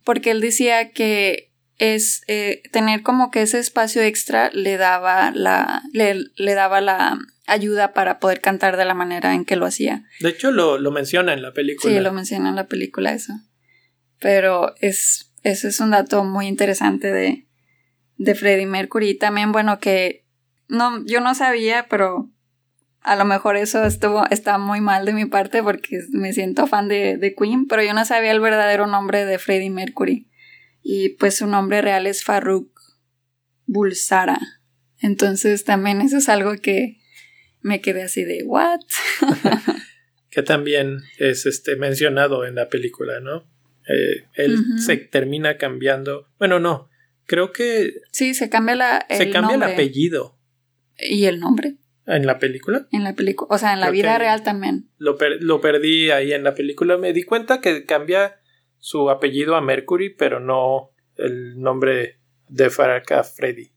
porque 0.03 0.31
él 0.31 0.41
decía 0.41 0.91
que 0.91 1.52
es 1.83 2.23
eh, 2.27 2.63
tener 2.71 3.03
como 3.03 3.29
que 3.29 3.41
ese 3.41 3.59
espacio 3.59 4.01
extra 4.01 4.49
le 4.53 4.77
daba 4.77 5.31
la 5.31 5.83
le, 5.91 6.27
le, 6.37 6.53
daba 6.53 6.79
la 6.79 7.19
ayuda 7.45 7.91
para 7.91 8.19
poder 8.19 8.39
cantar 8.39 8.77
de 8.77 8.85
la 8.85 8.93
manera 8.93 9.33
en 9.33 9.43
que 9.43 9.57
lo 9.57 9.65
hacía. 9.65 10.05
De 10.21 10.29
hecho 10.29 10.51
lo, 10.51 10.77
lo 10.77 10.91
menciona 10.91 11.33
en 11.33 11.41
la 11.41 11.51
película. 11.51 11.93
Sí, 11.93 11.99
lo 11.99 12.13
menciona 12.13 12.47
en 12.47 12.55
la 12.55 12.67
película 12.67 13.11
eso. 13.11 13.33
Pero 14.19 14.73
es 14.79 15.33
ese 15.43 15.67
es 15.67 15.81
un 15.81 15.91
dato 15.91 16.23
muy 16.23 16.47
interesante 16.47 17.11
de 17.11 17.47
de 18.15 18.33
Freddie 18.33 18.65
Mercury 18.65 19.09
y 19.09 19.17
también 19.17 19.51
bueno 19.51 19.79
que 19.79 20.25
no 20.69 21.05
yo 21.05 21.19
no 21.19 21.35
sabía, 21.35 21.87
pero 21.89 22.29
a 23.01 23.17
lo 23.17 23.25
mejor 23.25 23.57
eso 23.57 23.83
estuvo 23.83 24.25
está 24.29 24.57
muy 24.57 24.79
mal 24.79 25.03
de 25.05 25.11
mi 25.11 25.25
parte 25.25 25.61
porque 25.61 25.99
me 26.11 26.31
siento 26.31 26.65
fan 26.65 26.87
de, 26.87 27.17
de 27.17 27.35
Queen, 27.35 27.67
pero 27.67 27.83
yo 27.83 27.93
no 27.93 28.05
sabía 28.05 28.31
el 28.31 28.39
verdadero 28.39 28.87
nombre 28.87 29.25
de 29.25 29.37
Freddie 29.37 29.69
Mercury 29.69 30.29
y 30.83 31.09
pues 31.09 31.37
su 31.37 31.47
nombre 31.47 31.81
real 31.81 32.05
es 32.05 32.23
Farrukh 32.23 32.77
Bulsara. 33.65 34.39
Entonces 34.99 35.63
también 35.63 36.01
eso 36.01 36.17
es 36.17 36.29
algo 36.29 36.55
que 36.57 36.99
me 37.61 37.81
quedé 37.81 38.03
así 38.03 38.25
de 38.25 38.43
what? 38.43 38.81
que 40.29 40.43
también 40.43 40.99
es 41.17 41.45
este 41.45 41.77
mencionado 41.77 42.45
en 42.45 42.55
la 42.55 42.67
película, 42.67 43.21
¿no? 43.21 43.49
Eh, 43.87 44.25
él 44.35 44.57
se 44.77 44.97
termina 44.97 45.57
cambiando. 45.57 46.27
Bueno, 46.37 46.59
no. 46.59 46.89
Creo 47.25 47.51
que. 47.51 47.93
Sí, 48.11 48.33
se 48.33 48.49
cambia 48.49 48.75
la. 48.75 49.05
El 49.09 49.17
se 49.17 49.29
cambia 49.29 49.55
el 49.55 49.63
apellido. 49.63 50.37
¿Y 50.97 51.25
el 51.25 51.39
nombre? 51.39 51.77
¿En 52.05 52.25
la 52.25 52.39
película? 52.39 52.87
En 52.91 53.03
la 53.03 53.13
película. 53.13 53.53
O 53.53 53.57
sea, 53.57 53.73
en 53.73 53.79
la 53.79 53.89
vida 53.89 54.17
real 54.17 54.43
también. 54.43 54.89
Lo, 54.97 55.17
lo 55.39 55.61
perdí 55.61 56.11
ahí 56.11 56.33
en 56.33 56.43
la 56.43 56.53
película. 56.53 56.97
Me 56.97 57.13
di 57.13 57.23
cuenta 57.23 57.61
que 57.61 57.85
cambia 57.85 58.41
su 58.83 59.09
apellido 59.09 59.55
a 59.55 59.61
Mercury, 59.61 60.09
pero 60.09 60.41
no 60.41 60.91
el 61.15 61.57
nombre 61.57 62.19
de 62.49 62.69
Faraka 62.69 63.23
Freddy. 63.23 63.71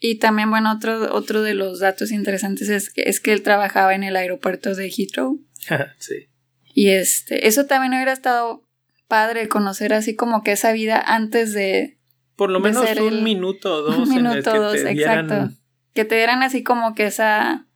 Y 0.00 0.18
también, 0.18 0.48
bueno, 0.48 0.72
otro, 0.72 1.14
otro 1.14 1.42
de 1.42 1.52
los 1.52 1.80
datos 1.80 2.10
interesantes 2.10 2.70
es 2.70 2.88
que, 2.88 3.02
es 3.02 3.20
que 3.20 3.34
él 3.34 3.42
trabajaba 3.42 3.94
en 3.94 4.04
el 4.04 4.16
aeropuerto 4.16 4.74
de 4.74 4.88
Heathrow. 4.88 5.38
sí. 5.98 6.30
Y 6.72 6.88
este, 6.88 7.48
eso 7.48 7.66
también 7.66 7.92
hubiera 7.92 8.14
estado 8.14 8.66
padre 9.08 9.46
conocer 9.46 9.92
así 9.92 10.16
como 10.16 10.42
que 10.42 10.52
esa 10.52 10.72
vida 10.72 10.98
antes 10.98 11.52
de. 11.52 11.98
Por 12.34 12.48
lo 12.48 12.60
menos 12.60 12.88
un 12.98 13.22
minuto 13.22 13.74
o 13.74 13.82
dos. 13.82 13.98
Un 13.98 14.08
minuto 14.08 14.52
o 14.54 14.58
dos, 14.58 14.76
exacto. 14.76 15.50
Que 15.92 16.06
te 16.06 16.14
dieran 16.14 16.42
así 16.42 16.62
como 16.62 16.94
que 16.94 17.04
esa 17.04 17.66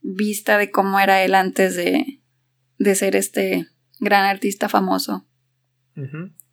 vista 0.00 0.58
de 0.58 0.70
cómo 0.70 1.00
era 1.00 1.24
él 1.24 1.34
antes 1.34 1.74
de, 1.74 2.20
de 2.78 2.94
ser 2.94 3.16
este 3.16 3.66
gran 3.98 4.26
artista 4.26 4.68
famoso. 4.68 5.25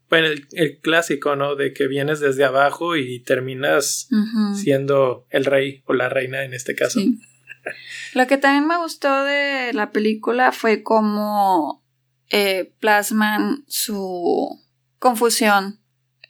Bueno, 0.09 0.27
el, 0.51 0.79
clásico, 0.79 1.35
¿no? 1.35 1.55
De 1.55 1.73
que 1.73 1.87
vienes 1.87 2.19
desde 2.19 2.43
abajo 2.43 2.95
y 2.95 3.19
terminas 3.19 4.07
siendo 4.55 5.25
el 5.29 5.45
rey 5.45 5.83
o 5.85 5.93
la 5.93 6.09
reina 6.09 6.43
en 6.43 6.53
este 6.53 6.75
caso. 6.75 6.99
Lo 8.13 8.27
que 8.27 8.37
también 8.37 8.67
me 8.67 8.77
gustó 8.77 9.23
de 9.23 9.73
la 9.73 9.91
película 9.91 10.51
fue 10.51 10.83
cómo 10.83 11.83
eh, 12.29 12.73
plasman 12.79 13.63
su 13.67 14.59
confusión 14.99 15.79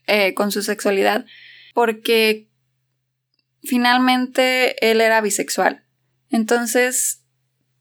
eh, 0.07 0.33
con 0.33 0.51
su 0.51 0.61
sexualidad, 0.63 1.25
porque 1.73 2.49
finalmente 3.63 4.89
él 4.89 5.01
era 5.01 5.21
bisexual. 5.21 5.83
Entonces, 6.29 7.23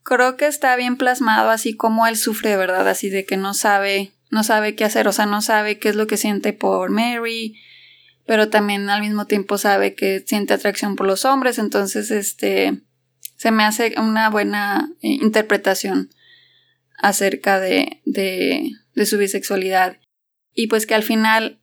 creo 0.03 0.37
que 0.37 0.47
está 0.47 0.75
bien 0.75 0.97
plasmado 0.97 1.49
así 1.49 1.75
como 1.75 2.07
él 2.07 2.17
sufre, 2.17 2.55
¿verdad? 2.57 2.87
Así 2.87 3.09
de 3.09 3.25
que 3.25 3.37
no 3.37 3.53
sabe 3.53 4.13
no 4.33 4.43
sabe 4.43 4.75
qué 4.75 4.83
hacer, 4.83 5.07
o 5.07 5.13
sea, 5.13 5.27
no 5.27 5.41
sabe 5.41 5.77
qué 5.77 5.89
es 5.89 5.95
lo 5.95 6.07
que 6.07 6.17
siente 6.17 6.53
por 6.53 6.89
Mary, 6.89 7.55
pero 8.25 8.49
también 8.49 8.89
al 8.89 9.01
mismo 9.01 9.27
tiempo 9.27 9.57
sabe 9.57 9.93
que 9.93 10.23
siente 10.25 10.53
atracción 10.53 10.95
por 10.95 11.05
los 11.05 11.23
hombres, 11.23 11.59
entonces 11.59 12.09
este 12.09 12.81
se 13.37 13.51
me 13.51 13.63
hace 13.63 13.93
una 13.99 14.29
buena 14.29 14.89
eh, 15.01 15.09
interpretación 15.09 16.09
acerca 16.97 17.59
de, 17.59 18.01
de, 18.05 18.71
de 18.95 19.05
su 19.05 19.17
bisexualidad. 19.17 19.97
Y 20.53 20.67
pues 20.67 20.87
que 20.87 20.95
al 20.95 21.03
final 21.03 21.59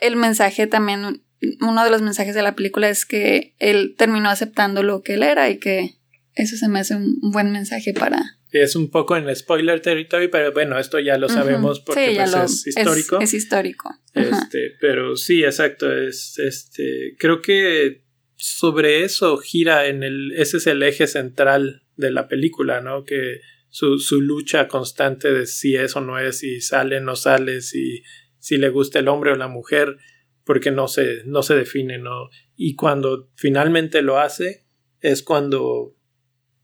el 0.00 0.16
mensaje 0.16 0.66
también 0.66 1.22
uno 1.60 1.84
de 1.84 1.90
los 1.90 2.02
mensajes 2.02 2.34
de 2.34 2.42
la 2.42 2.54
película 2.54 2.88
es 2.88 3.06
que 3.06 3.54
él 3.58 3.94
terminó 3.96 4.28
aceptando 4.28 4.82
lo 4.82 5.02
que 5.02 5.14
él 5.14 5.22
era 5.22 5.48
y 5.48 5.58
que 5.58 5.98
eso 6.34 6.56
se 6.56 6.68
me 6.68 6.80
hace 6.80 6.96
un 6.96 7.30
buen 7.32 7.52
mensaje 7.52 7.94
para 7.94 8.38
es 8.62 8.76
un 8.76 8.90
poco 8.90 9.16
en 9.16 9.34
spoiler 9.34 9.80
territory, 9.80 10.28
pero 10.28 10.52
bueno, 10.52 10.78
esto 10.78 11.00
ya 11.00 11.18
lo 11.18 11.28
sabemos 11.28 11.80
porque 11.80 12.14
pues, 12.16 12.34
es 12.34 12.66
histórico. 12.68 13.18
Es, 13.18 13.34
histórico. 13.34 13.90
Este, 14.12 14.76
pero 14.80 15.16
sí, 15.16 15.42
exacto. 15.42 15.92
Es, 15.92 16.38
este, 16.38 17.16
creo 17.18 17.42
que 17.42 18.04
sobre 18.36 19.02
eso 19.02 19.38
gira 19.38 19.86
en 19.86 20.04
el. 20.04 20.32
Ese 20.36 20.58
es 20.58 20.68
el 20.68 20.84
eje 20.84 21.08
central 21.08 21.82
de 21.96 22.12
la 22.12 22.28
película, 22.28 22.80
¿no? 22.80 23.04
Que 23.04 23.40
su, 23.70 23.98
su 23.98 24.20
lucha 24.20 24.68
constante 24.68 25.32
de 25.32 25.46
si 25.46 25.74
es 25.74 25.96
o 25.96 26.00
no 26.00 26.20
es, 26.20 26.38
si 26.38 26.60
sale 26.60 26.98
o 26.98 27.00
no 27.00 27.16
sale, 27.16 27.60
si, 27.60 28.04
si 28.38 28.56
le 28.56 28.68
gusta 28.68 29.00
el 29.00 29.08
hombre 29.08 29.32
o 29.32 29.36
la 29.36 29.48
mujer, 29.48 29.96
porque 30.44 30.70
no 30.70 30.86
se, 30.86 31.22
no 31.24 31.42
se 31.42 31.56
define, 31.56 31.98
¿no? 31.98 32.28
Y 32.54 32.76
cuando 32.76 33.30
finalmente 33.34 34.00
lo 34.00 34.20
hace, 34.20 34.64
es 35.00 35.24
cuando 35.24 35.96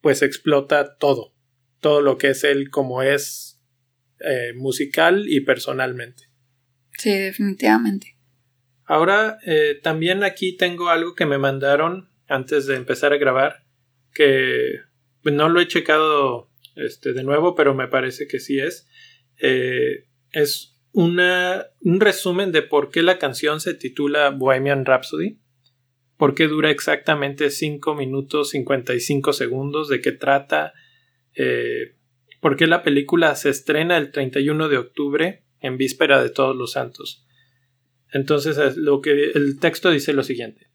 pues 0.00 0.22
explota 0.22 0.96
todo 0.96 1.34
todo 1.80 2.00
lo 2.02 2.18
que 2.18 2.28
es 2.30 2.44
él 2.44 2.70
como 2.70 3.02
es 3.02 3.60
eh, 4.20 4.52
musical 4.54 5.24
y 5.28 5.40
personalmente. 5.40 6.24
Sí, 6.98 7.10
definitivamente. 7.16 8.16
Ahora, 8.84 9.38
eh, 9.46 9.78
también 9.82 10.24
aquí 10.24 10.56
tengo 10.56 10.88
algo 10.88 11.14
que 11.14 11.26
me 11.26 11.38
mandaron 11.38 12.10
antes 12.28 12.66
de 12.66 12.76
empezar 12.76 13.12
a 13.12 13.18
grabar, 13.18 13.64
que 14.12 14.80
no 15.24 15.48
lo 15.48 15.60
he 15.60 15.68
checado 15.68 16.50
este, 16.76 17.12
de 17.12 17.22
nuevo, 17.22 17.54
pero 17.54 17.74
me 17.74 17.88
parece 17.88 18.26
que 18.26 18.40
sí 18.40 18.58
es. 18.58 18.86
Eh, 19.38 20.06
es 20.32 20.76
una, 20.92 21.66
un 21.80 22.00
resumen 22.00 22.52
de 22.52 22.62
por 22.62 22.90
qué 22.90 23.02
la 23.02 23.18
canción 23.18 23.60
se 23.60 23.74
titula 23.74 24.30
Bohemian 24.30 24.84
Rhapsody, 24.84 25.38
por 26.16 26.34
qué 26.34 26.48
dura 26.48 26.70
exactamente 26.70 27.50
5 27.50 27.94
minutos 27.94 28.50
55 28.50 29.32
segundos, 29.32 29.88
de 29.88 30.00
qué 30.00 30.12
trata, 30.12 30.74
eh, 31.42 31.94
porque 32.40 32.66
la 32.66 32.82
película 32.82 33.34
se 33.34 33.48
estrena 33.48 33.96
el 33.96 34.10
31 34.10 34.68
de 34.68 34.76
octubre 34.76 35.44
en 35.60 35.78
víspera 35.78 36.22
de 36.22 36.28
Todos 36.28 36.54
los 36.54 36.72
Santos. 36.72 37.26
Entonces, 38.12 38.76
lo 38.76 39.00
que 39.00 39.30
el 39.30 39.58
texto 39.58 39.90
dice 39.90 40.12
lo 40.12 40.22
siguiente. 40.22 40.66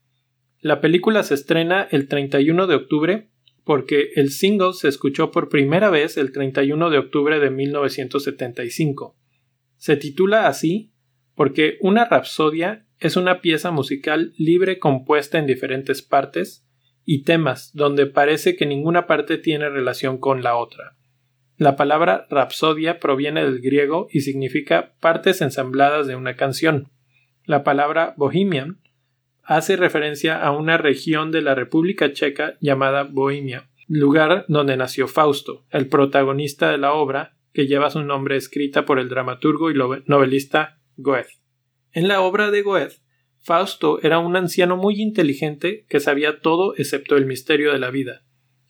La 0.60 0.80
película 0.80 1.22
se 1.22 1.34
estrena 1.34 1.86
el 1.92 2.08
31 2.08 2.66
de 2.66 2.74
octubre 2.74 3.28
porque 3.62 4.10
el 4.16 4.30
single 4.30 4.72
se 4.72 4.88
escuchó 4.88 5.30
por 5.30 5.48
primera 5.48 5.88
vez 5.88 6.16
el 6.16 6.32
31 6.32 6.90
de 6.90 6.98
octubre 6.98 7.38
de 7.38 7.50
1975. 7.50 9.16
Se 9.76 9.96
titula 9.96 10.48
así 10.48 10.92
porque 11.36 11.78
una 11.80 12.06
rapsodia 12.06 12.88
es 12.98 13.16
una 13.16 13.40
pieza 13.40 13.70
musical 13.70 14.32
libre 14.36 14.80
compuesta 14.80 15.38
en 15.38 15.46
diferentes 15.46 16.02
partes 16.02 16.65
y 17.06 17.22
temas 17.22 17.70
donde 17.72 18.06
parece 18.06 18.56
que 18.56 18.66
ninguna 18.66 19.06
parte 19.06 19.38
tiene 19.38 19.70
relación 19.70 20.18
con 20.18 20.42
la 20.42 20.56
otra. 20.56 20.96
La 21.56 21.76
palabra 21.76 22.26
rapsodia 22.28 22.98
proviene 22.98 23.42
del 23.42 23.62
griego 23.62 24.08
y 24.10 24.20
significa 24.20 24.92
partes 25.00 25.40
ensambladas 25.40 26.06
de 26.06 26.16
una 26.16 26.36
canción. 26.36 26.90
La 27.44 27.64
palabra 27.64 28.12
bohemian 28.18 28.80
hace 29.42 29.76
referencia 29.76 30.42
a 30.42 30.50
una 30.50 30.76
región 30.76 31.30
de 31.30 31.40
la 31.40 31.54
República 31.54 32.12
Checa 32.12 32.58
llamada 32.60 33.04
Bohemia, 33.04 33.70
lugar 33.86 34.44
donde 34.48 34.76
nació 34.76 35.06
Fausto, 35.06 35.64
el 35.70 35.88
protagonista 35.88 36.70
de 36.72 36.78
la 36.78 36.92
obra 36.92 37.36
que 37.54 37.68
lleva 37.68 37.88
su 37.88 38.02
nombre 38.02 38.36
escrita 38.36 38.84
por 38.84 38.98
el 38.98 39.08
dramaturgo 39.08 39.70
y 39.70 39.74
novelista 40.06 40.80
Goethe. 40.96 41.38
En 41.92 42.08
la 42.08 42.20
obra 42.20 42.50
de 42.50 42.62
Goethe, 42.62 42.96
Fausto 43.46 44.02
era 44.02 44.18
un 44.18 44.34
anciano 44.34 44.76
muy 44.76 45.00
inteligente 45.00 45.86
que 45.88 46.00
sabía 46.00 46.40
todo 46.40 46.74
excepto 46.76 47.16
el 47.16 47.26
misterio 47.26 47.72
de 47.72 47.78
la 47.78 47.92
vida. 47.92 48.24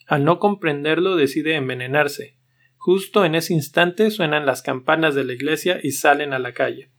Al 0.07 0.23
no 0.23 0.39
comprenderlo 0.39 1.17
decide 1.17 1.55
envenenarse. 1.55 2.37
Justo 2.77 3.25
en 3.25 3.35
ese 3.35 3.55
instante 3.55 4.11
suenan 4.11 4.45
las 4.45 4.61
campanas 4.61 5.15
de 5.15 5.25
la 5.25 5.33
iglesia 5.33 5.81
y 5.83 5.93
salen 5.93 6.35
a 6.35 6.39
la 6.39 6.53
calle. 6.53 6.91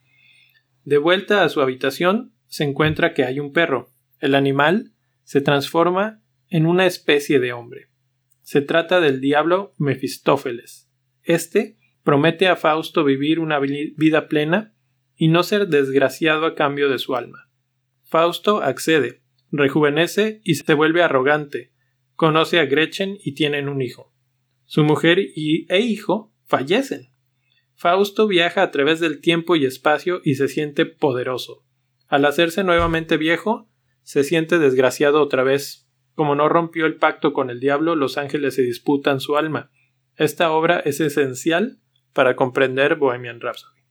De 0.86 0.98
vuelta 0.98 1.44
a 1.44 1.50
su 1.50 1.62
habitación 1.62 2.34
se 2.48 2.64
encuentra 2.64 3.14
que 3.14 3.26
hay 3.26 3.40
un 3.40 3.54
perro. 3.54 3.92
El 4.20 4.34
animal 4.34 4.94
se 5.24 5.42
transforma 5.42 6.24
en 6.50 6.66
una 6.66 6.88
especie 6.88 7.40
de 7.40 7.54
hombre. 7.54 7.90
Se 8.42 8.62
trata 8.62 9.02
del 9.02 9.22
diablo 9.22 9.76
Mefistófeles. 9.78 10.90
Este 11.22 11.78
promete 12.02 12.48
a 12.48 12.56
Fausto 12.56 13.04
vivir 13.04 13.40
una 13.40 13.60
vida 13.60 14.28
plena 14.28 14.74
y 15.16 15.28
no 15.28 15.44
ser 15.44 15.68
desgraciado 15.68 16.48
a 16.48 16.56
cambio 16.56 16.90
de 16.90 16.98
su 16.98 17.16
alma. 17.16 17.47
Fausto 18.08 18.62
accede, 18.62 19.22
rejuvenece 19.52 20.40
y 20.46 20.56
se 20.56 20.74
vuelve 20.74 21.04
arrogante, 21.04 21.74
conoce 22.16 22.58
a 22.60 22.66
Gretchen 22.66 23.18
y 23.22 23.34
tienen 23.34 23.68
un 23.68 23.82
hijo. 23.82 24.14
Su 24.66 24.86
mujer 24.86 25.20
y, 25.20 25.66
e 25.68 25.80
hijo 25.82 26.34
fallecen. 26.46 27.12
Fausto 27.76 28.28
viaja 28.28 28.64
a 28.64 28.72
través 28.72 29.02
del 29.02 29.20
tiempo 29.20 29.58
y 29.58 29.66
espacio 29.66 30.22
y 30.24 30.36
se 30.36 30.48
siente 30.48 30.86
poderoso. 30.86 31.66
Al 32.08 32.24
hacerse 32.24 32.64
nuevamente 32.64 33.18
viejo, 33.18 33.70
se 34.04 34.24
siente 34.24 34.58
desgraciado 34.58 35.22
otra 35.22 35.44
vez. 35.44 35.90
Como 36.16 36.34
no 36.34 36.48
rompió 36.48 36.86
el 36.86 36.96
pacto 36.96 37.34
con 37.34 37.50
el 37.50 37.60
diablo, 37.60 37.98
los 37.98 38.18
ángeles 38.18 38.56
se 38.56 38.62
disputan 38.62 39.20
su 39.20 39.36
alma. 39.36 39.70
Esta 40.16 40.52
obra 40.52 40.80
es 40.80 41.02
esencial 41.02 41.82
para 42.14 42.38
comprender 42.38 42.96
Bohemian 42.96 43.42
Rhapsody. 43.42 43.82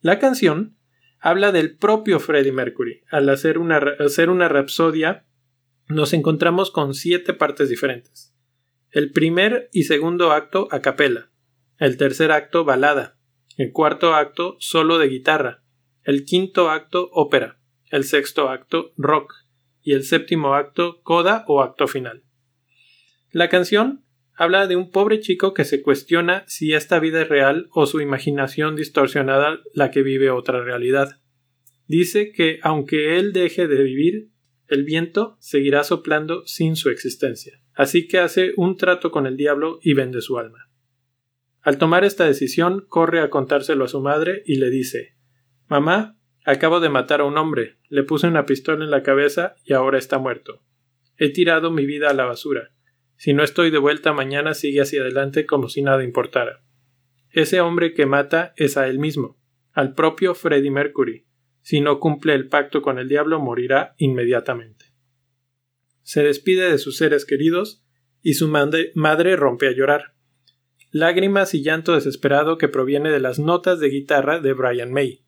La 0.00 0.20
canción 0.20 0.76
habla 1.22 1.52
del 1.52 1.76
propio 1.76 2.18
Freddie 2.18 2.52
Mercury. 2.52 3.02
Al 3.08 3.28
hacer 3.28 3.58
una, 3.58 3.78
hacer 4.00 4.28
una 4.28 4.48
rapsodia, 4.48 5.24
nos 5.88 6.12
encontramos 6.12 6.70
con 6.70 6.94
siete 6.94 7.32
partes 7.32 7.68
diferentes. 7.68 8.34
El 8.90 9.12
primer 9.12 9.70
y 9.72 9.84
segundo 9.84 10.32
acto 10.32 10.68
a 10.72 10.82
capela, 10.82 11.30
el 11.78 11.96
tercer 11.96 12.32
acto 12.32 12.64
balada, 12.64 13.16
el 13.56 13.72
cuarto 13.72 14.14
acto 14.14 14.56
solo 14.58 14.98
de 14.98 15.08
guitarra, 15.08 15.62
el 16.02 16.24
quinto 16.24 16.70
acto 16.70 17.08
ópera, 17.12 17.60
el 17.90 18.04
sexto 18.04 18.48
acto 18.48 18.92
rock 18.96 19.34
y 19.80 19.92
el 19.92 20.04
séptimo 20.04 20.54
acto 20.54 21.02
coda 21.02 21.44
o 21.46 21.62
acto 21.62 21.86
final. 21.86 22.24
La 23.30 23.48
canción 23.48 24.04
habla 24.34 24.66
de 24.66 24.76
un 24.76 24.90
pobre 24.90 25.20
chico 25.20 25.54
que 25.54 25.64
se 25.64 25.82
cuestiona 25.82 26.44
si 26.46 26.72
esta 26.74 26.98
vida 26.98 27.22
es 27.22 27.28
real 27.28 27.68
o 27.72 27.86
su 27.86 28.00
imaginación 28.00 28.76
distorsionada 28.76 29.60
la 29.74 29.90
que 29.90 30.02
vive 30.02 30.30
otra 30.30 30.62
realidad. 30.62 31.20
Dice 31.86 32.32
que 32.32 32.58
aunque 32.62 33.18
él 33.18 33.32
deje 33.32 33.68
de 33.68 33.82
vivir, 33.82 34.30
el 34.68 34.84
viento 34.84 35.36
seguirá 35.40 35.84
soplando 35.84 36.46
sin 36.46 36.76
su 36.76 36.88
existencia. 36.88 37.60
Así 37.74 38.06
que 38.06 38.18
hace 38.18 38.52
un 38.56 38.76
trato 38.76 39.10
con 39.10 39.26
el 39.26 39.36
diablo 39.36 39.78
y 39.82 39.94
vende 39.94 40.20
su 40.20 40.38
alma. 40.38 40.70
Al 41.60 41.78
tomar 41.78 42.04
esta 42.04 42.24
decisión, 42.24 42.84
corre 42.88 43.20
a 43.20 43.30
contárselo 43.30 43.84
a 43.84 43.88
su 43.88 44.00
madre 44.00 44.42
y 44.46 44.56
le 44.56 44.70
dice 44.70 45.14
Mamá, 45.68 46.18
acabo 46.44 46.80
de 46.80 46.88
matar 46.88 47.20
a 47.20 47.24
un 47.24 47.38
hombre, 47.38 47.78
le 47.88 48.02
puse 48.02 48.26
una 48.26 48.46
pistola 48.46 48.84
en 48.84 48.90
la 48.90 49.02
cabeza 49.02 49.54
y 49.64 49.72
ahora 49.72 49.98
está 49.98 50.18
muerto. 50.18 50.62
He 51.16 51.30
tirado 51.30 51.70
mi 51.70 51.86
vida 51.86 52.10
a 52.10 52.14
la 52.14 52.24
basura. 52.24 52.72
Si 53.22 53.34
no 53.34 53.44
estoy 53.44 53.70
de 53.70 53.78
vuelta 53.78 54.12
mañana 54.12 54.52
sigue 54.52 54.80
hacia 54.80 55.02
adelante 55.02 55.46
como 55.46 55.68
si 55.68 55.80
nada 55.80 56.02
importara. 56.02 56.64
Ese 57.30 57.60
hombre 57.60 57.94
que 57.94 58.04
mata 58.04 58.52
es 58.56 58.76
a 58.76 58.88
él 58.88 58.98
mismo, 58.98 59.38
al 59.70 59.94
propio 59.94 60.34
Freddie 60.34 60.72
Mercury. 60.72 61.24
Si 61.60 61.80
no 61.80 62.00
cumple 62.00 62.34
el 62.34 62.48
pacto 62.48 62.82
con 62.82 62.98
el 62.98 63.08
diablo 63.08 63.38
morirá 63.38 63.94
inmediatamente. 63.96 64.86
Se 66.02 66.24
despide 66.24 66.68
de 66.68 66.78
sus 66.78 66.96
seres 66.96 67.24
queridos 67.24 67.86
y 68.22 68.34
su 68.34 68.48
madre 68.48 69.36
rompe 69.36 69.68
a 69.68 69.72
llorar. 69.72 70.16
Lágrimas 70.90 71.54
y 71.54 71.62
llanto 71.62 71.94
desesperado 71.94 72.58
que 72.58 72.66
proviene 72.66 73.12
de 73.12 73.20
las 73.20 73.38
notas 73.38 73.78
de 73.78 73.88
guitarra 73.88 74.40
de 74.40 74.52
Brian 74.52 74.92
May. 74.92 75.24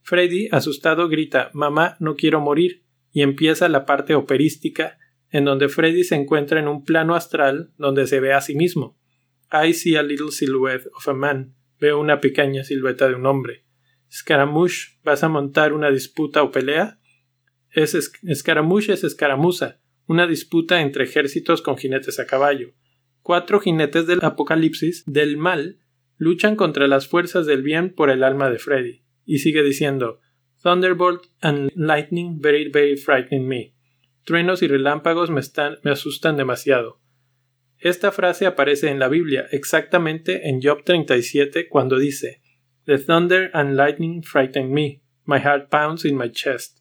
Freddy, 0.00 0.48
asustado, 0.52 1.06
grita 1.10 1.50
Mamá, 1.52 1.98
no 2.00 2.16
quiero 2.16 2.40
morir, 2.40 2.86
y 3.12 3.20
empieza 3.20 3.68
la 3.68 3.84
parte 3.84 4.14
operística 4.14 4.96
en 5.36 5.44
donde 5.44 5.68
Freddy 5.68 6.02
se 6.02 6.14
encuentra 6.14 6.58
en 6.58 6.66
un 6.66 6.82
plano 6.82 7.14
astral 7.14 7.70
donde 7.76 8.06
se 8.06 8.20
ve 8.20 8.32
a 8.32 8.40
sí 8.40 8.54
mismo. 8.54 8.98
I 9.52 9.74
see 9.74 9.94
a 9.94 10.02
little 10.02 10.30
silhouette 10.30 10.86
of 10.96 11.06
a 11.08 11.12
man. 11.12 11.54
Veo 11.78 12.00
una 12.00 12.22
pequeña 12.22 12.64
silueta 12.64 13.06
de 13.06 13.16
un 13.16 13.26
hombre. 13.26 13.66
Scaramouche, 14.10 14.98
¿vas 15.04 15.22
a 15.24 15.28
montar 15.28 15.74
una 15.74 15.90
disputa 15.90 16.42
o 16.42 16.50
pelea? 16.50 17.00
Es 17.70 17.94
Scaramouche 18.34 18.94
es 18.94 19.04
escaramuza, 19.04 19.78
una 20.06 20.26
disputa 20.26 20.80
entre 20.80 21.04
ejércitos 21.04 21.60
con 21.60 21.76
jinetes 21.76 22.18
a 22.18 22.26
caballo. 22.26 22.72
Cuatro 23.20 23.60
jinetes 23.60 24.06
del 24.06 24.20
apocalipsis, 24.22 25.04
del 25.06 25.36
mal, 25.36 25.80
luchan 26.16 26.56
contra 26.56 26.88
las 26.88 27.08
fuerzas 27.08 27.44
del 27.44 27.62
bien 27.62 27.94
por 27.94 28.08
el 28.08 28.24
alma 28.24 28.48
de 28.48 28.58
Freddy. 28.58 29.02
Y 29.26 29.40
sigue 29.40 29.62
diciendo 29.62 30.20
Thunderbolt 30.62 31.26
and 31.42 31.70
lightning 31.74 32.40
very 32.40 32.70
very 32.70 32.96
frightening 32.96 33.46
me. 33.46 33.75
Truenos 34.26 34.60
y 34.62 34.66
relámpagos 34.66 35.30
me, 35.30 35.38
están, 35.38 35.78
me 35.84 35.92
asustan 35.92 36.36
demasiado. 36.36 37.00
Esta 37.78 38.10
frase 38.10 38.46
aparece 38.46 38.90
en 38.90 38.98
la 38.98 39.06
Biblia, 39.08 39.46
exactamente 39.52 40.48
en 40.48 40.60
Job 40.60 40.82
37, 40.82 41.68
cuando 41.68 41.96
dice 41.96 42.42
The 42.86 42.98
thunder 42.98 43.52
and 43.54 43.76
lightning 43.76 44.24
frighten 44.24 44.72
me, 44.72 45.00
my 45.26 45.38
heart 45.38 45.70
pounds 45.70 46.04
in 46.04 46.16
my 46.16 46.28
chest. 46.32 46.80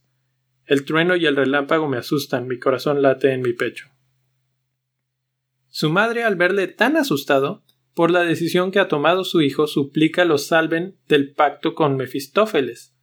El 0.66 0.86
trueno 0.86 1.16
y 1.16 1.28
el 1.28 1.36
relámpago 1.36 1.88
me 1.88 1.98
asustan, 1.98 2.48
mi 2.48 2.58
corazón 2.58 3.04
late 3.04 3.32
en 3.32 3.44
mi 3.44 3.54
pecho. 3.54 3.90
Su 5.68 5.92
madre, 5.92 6.24
al 6.24 6.38
verle 6.38 6.68
tan 6.68 6.98
asustado, 6.98 7.64
por 7.94 8.10
la 8.10 8.24
decisión 8.24 8.72
que 8.72 8.80
ha 8.80 8.88
tomado 8.88 9.24
su 9.24 9.44
hijo, 9.44 9.68
suplica 9.68 10.26
lo 10.26 10.40
salven 10.40 10.98
del 11.08 11.36
pacto 11.36 11.76
con 11.76 11.96
Mefistófeles. 11.96 12.95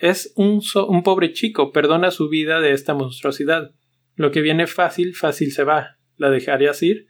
Es 0.00 0.32
un, 0.34 0.62
pobre 1.04 1.34
chico, 1.34 1.72
perdona 1.72 2.10
su 2.10 2.30
vida 2.30 2.60
de 2.60 2.72
esta 2.72 2.94
monstruosidad. 2.94 3.72
Lo 4.16 4.30
que 4.30 4.40
viene 4.40 4.66
fácil, 4.66 5.14
fácil 5.14 5.52
se 5.52 5.62
va. 5.62 5.98
¿La 6.16 6.30
dejarías 6.30 6.82
ir? 6.82 7.06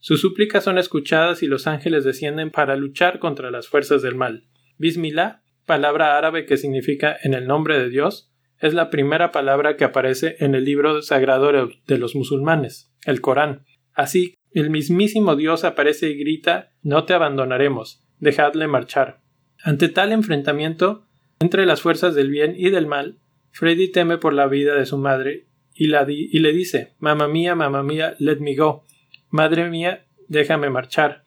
Sus 0.00 0.20
súplicas 0.20 0.64
son 0.64 0.76
escuchadas 0.76 1.44
y 1.44 1.46
los 1.46 1.68
ángeles 1.68 2.02
descienden 2.02 2.50
para 2.50 2.74
luchar 2.74 3.20
contra 3.20 3.52
las 3.52 3.68
fuerzas 3.68 4.02
del 4.02 4.16
mal. 4.16 4.48
Bismillah, 4.78 5.42
palabra 5.64 6.18
árabe 6.18 6.44
que 6.44 6.56
significa 6.56 7.16
en 7.22 7.34
el 7.34 7.46
nombre 7.46 7.78
de 7.78 7.88
Dios, 7.88 8.32
es 8.58 8.74
la 8.74 8.90
primera 8.90 9.30
palabra 9.30 9.76
que 9.76 9.84
aparece 9.84 10.36
en 10.40 10.56
el 10.56 10.64
libro 10.64 11.02
sagrado 11.02 11.52
de 11.86 11.98
los 11.98 12.16
musulmanes, 12.16 12.92
el 13.04 13.20
Corán. 13.20 13.64
Así, 13.92 14.34
el 14.50 14.70
mismísimo 14.70 15.36
Dios 15.36 15.62
aparece 15.62 16.10
y 16.10 16.18
grita 16.18 16.72
No 16.82 17.04
te 17.04 17.14
abandonaremos, 17.14 18.04
dejadle 18.18 18.66
marchar. 18.66 19.20
Ante 19.62 19.88
tal 19.88 20.10
enfrentamiento, 20.10 21.06
entre 21.44 21.66
las 21.66 21.82
fuerzas 21.82 22.14
del 22.14 22.30
bien 22.30 22.54
y 22.56 22.70
del 22.70 22.86
mal, 22.86 23.18
Freddy 23.50 23.92
teme 23.92 24.16
por 24.16 24.32
la 24.32 24.46
vida 24.46 24.74
de 24.76 24.86
su 24.86 24.96
madre 24.96 25.46
y, 25.74 25.88
le 25.88 26.52
dice 26.54 26.94
Mamá 27.00 27.28
mía, 27.28 27.54
mamá 27.54 27.82
mía, 27.82 28.14
let 28.18 28.38
me 28.38 28.56
go. 28.56 28.86
Madre 29.28 29.68
mía, 29.68 30.06
déjame 30.26 30.70
marchar. 30.70 31.22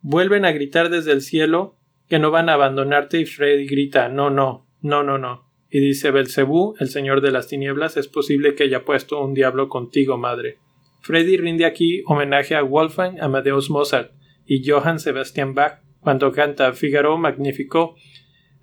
Vuelven 0.00 0.44
a 0.44 0.50
gritar 0.50 0.90
desde 0.90 1.12
el 1.12 1.20
cielo 1.20 1.78
que 2.08 2.18
no 2.18 2.32
van 2.32 2.48
a 2.48 2.54
abandonarte 2.54 3.20
y 3.20 3.26
Freddy 3.26 3.66
grita 3.66 4.08
No, 4.08 4.28
no, 4.28 4.66
no, 4.80 5.04
no, 5.04 5.18
no. 5.18 5.48
Y 5.70 5.78
dice 5.78 6.10
Belcebú, 6.10 6.74
el 6.80 6.88
señor 6.88 7.20
de 7.20 7.30
las 7.30 7.46
tinieblas, 7.46 7.96
es 7.96 8.08
posible 8.08 8.56
que 8.56 8.64
haya 8.64 8.84
puesto 8.84 9.20
un 9.20 9.34
diablo 9.34 9.68
contigo, 9.68 10.18
madre. 10.18 10.58
Freddy 11.00 11.36
rinde 11.36 11.64
aquí 11.64 12.02
homenaje 12.06 12.56
a 12.56 12.62
Wolfgang 12.62 13.20
Amadeus 13.20 13.70
Mozart 13.70 14.10
y 14.46 14.68
Johann 14.68 14.98
Sebastian 14.98 15.54
Bach 15.54 15.78
cuando 16.00 16.32
canta 16.32 16.72
Figaro 16.72 17.16
Magnifico 17.16 17.94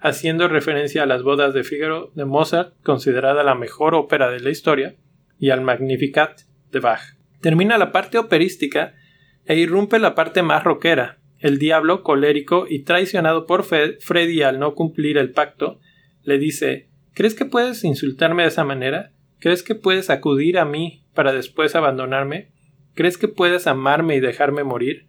haciendo 0.01 0.47
referencia 0.47 1.03
a 1.03 1.05
las 1.05 1.21
bodas 1.21 1.53
de 1.53 1.63
Figaro 1.63 2.11
de 2.15 2.25
Mozart, 2.25 2.73
considerada 2.83 3.43
la 3.43 3.55
mejor 3.55 3.93
ópera 3.93 4.31
de 4.31 4.39
la 4.39 4.49
historia, 4.49 4.95
y 5.39 5.51
al 5.51 5.61
Magnificat 5.61 6.41
de 6.71 6.79
Bach. 6.79 7.01
Termina 7.39 7.77
la 7.77 7.91
parte 7.91 8.17
operística 8.17 8.95
e 9.45 9.57
irrumpe 9.57 9.99
la 9.99 10.15
parte 10.15 10.41
más 10.41 10.63
rockera. 10.63 11.19
El 11.39 11.57
diablo, 11.57 12.03
colérico 12.03 12.65
y 12.67 12.83
traicionado 12.83 13.45
por 13.45 13.63
Freddy 13.63 14.41
al 14.41 14.59
no 14.59 14.75
cumplir 14.75 15.17
el 15.17 15.31
pacto, 15.31 15.79
le 16.23 16.37
dice 16.37 16.89
¿Crees 17.13 17.35
que 17.35 17.45
puedes 17.45 17.83
insultarme 17.83 18.43
de 18.43 18.49
esa 18.49 18.63
manera? 18.63 19.11
¿Crees 19.39 19.63
que 19.63 19.75
puedes 19.75 20.09
acudir 20.09 20.59
a 20.59 20.65
mí 20.65 21.03
para 21.13 21.33
después 21.33 21.75
abandonarme? 21.75 22.51
¿Crees 22.93 23.17
que 23.17 23.27
puedes 23.27 23.65
amarme 23.67 24.15
y 24.15 24.19
dejarme 24.19 24.63
morir? 24.63 25.07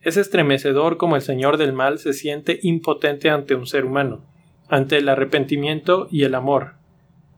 Es 0.00 0.16
estremecedor 0.16 0.96
como 0.96 1.16
el 1.16 1.22
Señor 1.22 1.56
del 1.56 1.72
Mal 1.72 1.98
se 1.98 2.12
siente 2.12 2.58
impotente 2.62 3.30
ante 3.30 3.54
un 3.54 3.66
ser 3.66 3.84
humano 3.84 4.33
ante 4.68 4.98
el 4.98 5.08
arrepentimiento 5.08 6.08
y 6.10 6.24
el 6.24 6.34
amor. 6.34 6.74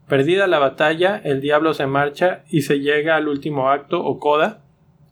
Perdida 0.09 0.47
la 0.47 0.59
batalla, 0.59 1.21
el 1.25 1.41
diablo 1.41 1.75
se 1.75 1.87
marcha 1.87 2.45
y 2.49 2.63
se 2.63 2.81
llega 2.81 3.17
al 3.17 3.29
último 3.29 3.71
acto 3.71 4.05
o 4.05 4.19
coda, 4.21 4.63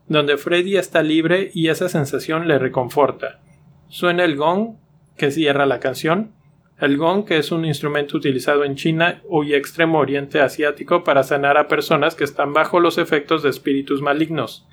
donde 0.07 0.37
Freddy 0.37 0.77
está 0.77 1.03
libre 1.03 1.51
y 1.53 1.69
esa 1.69 1.89
sensación 1.89 2.47
le 2.47 2.59
reconforta. 2.59 3.41
Suena 3.89 4.25
el 4.25 4.37
gong, 4.37 4.77
que 5.17 5.31
cierra 5.31 5.67
la 5.67 5.81
canción, 5.81 6.33
el 6.79 6.97
gong 6.97 7.25
que 7.25 7.39
es 7.39 7.53
un 7.53 7.65
instrumento 7.65 8.17
utilizado 8.17 8.65
en 8.65 8.75
China 8.75 9.23
y 9.45 9.55
extremo 9.55 9.99
oriente 9.99 10.41
asiático 10.41 11.05
para 11.05 11.23
sanar 11.23 11.57
a 11.57 11.69
personas 11.69 12.15
que 12.15 12.25
están 12.25 12.53
bajo 12.53 12.81
los 12.81 12.99
efectos 12.99 13.43
de 13.43 13.51
espíritus 13.51 14.03
malignos. 14.03 14.67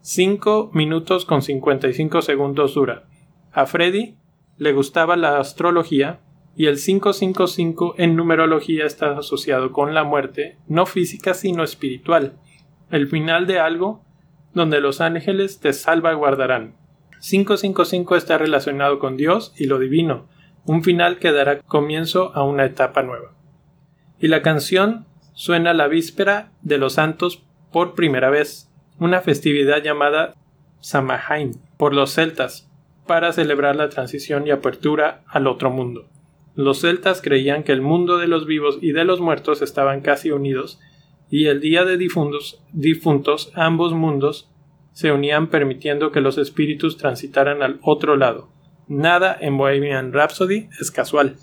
5 0.00 0.70
minutos 0.72 1.24
con 1.24 1.42
55 1.42 2.22
segundos 2.22 2.74
dura. 2.74 3.04
A 3.52 3.66
Freddy 3.66 4.16
le 4.56 4.72
gustaba 4.72 5.16
la 5.16 5.38
astrología 5.38 6.20
y 6.56 6.66
el 6.66 6.78
555 6.78 7.96
en 7.98 8.16
numerología 8.16 8.86
está 8.86 9.18
asociado 9.18 9.72
con 9.72 9.94
la 9.94 10.04
muerte, 10.04 10.56
no 10.66 10.86
física 10.86 11.34
sino 11.34 11.62
espiritual. 11.62 12.38
el 12.90 13.08
final 13.08 13.46
de 13.46 13.58
algo 13.58 14.04
donde 14.54 14.80
los 14.80 15.00
ángeles 15.00 15.60
te 15.60 15.72
salvaguardarán. 15.72 16.76
555 17.20 18.16
está 18.16 18.38
relacionado 18.38 18.98
con 18.98 19.16
Dios 19.16 19.52
y 19.56 19.66
lo 19.66 19.78
divino, 19.78 20.28
un 20.64 20.82
final 20.82 21.18
que 21.18 21.32
dará 21.32 21.58
comienzo 21.60 22.32
a 22.34 22.42
una 22.44 22.64
etapa 22.64 23.02
nueva. 23.02 23.34
Y 24.18 24.28
la 24.28 24.42
canción 24.42 25.04
suena 25.34 25.74
la 25.74 25.88
víspera 25.88 26.52
de 26.62 26.78
los 26.78 26.94
santos 26.94 27.42
por 27.72 27.94
primera 27.94 28.30
vez, 28.30 28.70
una 28.98 29.20
festividad 29.20 29.82
llamada 29.82 30.34
Samhain 30.80 31.60
por 31.76 31.92
los 31.92 32.14
celtas, 32.14 32.70
para 33.06 33.32
celebrar 33.32 33.76
la 33.76 33.88
transición 33.88 34.46
y 34.46 34.52
apertura 34.52 35.22
al 35.26 35.48
otro 35.48 35.70
mundo. 35.70 36.08
Los 36.56 36.80
celtas 36.80 37.20
creían 37.20 37.62
que 37.62 37.72
el 37.72 37.82
mundo 37.82 38.16
de 38.16 38.26
los 38.26 38.46
vivos 38.46 38.78
y 38.80 38.92
de 38.92 39.04
los 39.04 39.20
muertos 39.20 39.60
estaban 39.60 40.00
casi 40.00 40.30
unidos, 40.30 40.80
y 41.28 41.46
el 41.46 41.60
día 41.60 41.84
de 41.84 41.98
difuntos, 41.98 42.62
difuntos 42.72 43.52
ambos 43.54 43.92
mundos 43.92 44.48
se 44.92 45.12
unían 45.12 45.48
permitiendo 45.48 46.10
que 46.10 46.22
los 46.22 46.38
espíritus 46.38 46.96
transitaran 46.96 47.62
al 47.62 47.78
otro 47.82 48.16
lado. 48.16 48.48
Nada 48.88 49.36
en 49.38 49.58
Bohemian 49.58 50.14
Rhapsody 50.14 50.70
es 50.80 50.90
casual. 50.90 51.36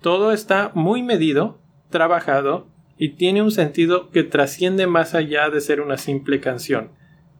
Todo 0.00 0.32
está 0.32 0.72
muy 0.74 1.04
medido, 1.04 1.60
trabajado 1.90 2.66
y 2.98 3.10
tiene 3.10 3.42
un 3.42 3.52
sentido 3.52 4.10
que 4.10 4.24
trasciende 4.24 4.88
más 4.88 5.14
allá 5.14 5.50
de 5.50 5.60
ser 5.60 5.80
una 5.80 5.98
simple 5.98 6.40
canción. 6.40 6.90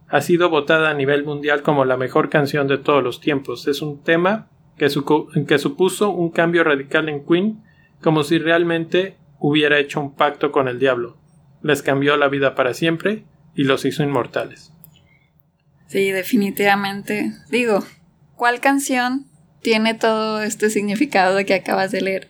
Ha 0.06 0.20
sido 0.20 0.50
votada 0.50 0.90
a 0.90 0.94
nivel 0.94 1.24
mundial 1.24 1.62
como 1.62 1.84
la 1.84 1.96
mejor 1.96 2.28
canción 2.30 2.68
de 2.68 2.78
todos 2.78 3.02
los 3.02 3.20
tiempos. 3.20 3.66
Es 3.66 3.82
un 3.82 4.02
tema 4.04 4.50
que, 4.76 4.88
que 5.46 5.58
supuso 5.58 6.10
un 6.10 6.30
cambio 6.30 6.64
radical 6.64 7.08
en 7.08 7.24
Queen, 7.24 7.62
como 8.02 8.24
si 8.24 8.38
realmente 8.38 9.16
hubiera 9.38 9.78
hecho 9.78 10.00
un 10.00 10.14
pacto 10.14 10.52
con 10.52 10.68
el 10.68 10.78
diablo. 10.78 11.16
Les 11.62 11.82
cambió 11.82 12.16
la 12.16 12.28
vida 12.28 12.54
para 12.54 12.74
siempre 12.74 13.24
y 13.54 13.64
los 13.64 13.84
hizo 13.84 14.02
inmortales. 14.02 14.72
Sí, 15.86 16.10
definitivamente. 16.10 17.32
Digo, 17.50 17.84
¿cuál 18.36 18.60
canción 18.60 19.26
tiene 19.62 19.94
todo 19.94 20.42
este 20.42 20.70
significado 20.70 21.36
de 21.36 21.44
que 21.44 21.54
acabas 21.54 21.90
de 21.90 22.00
leer? 22.00 22.28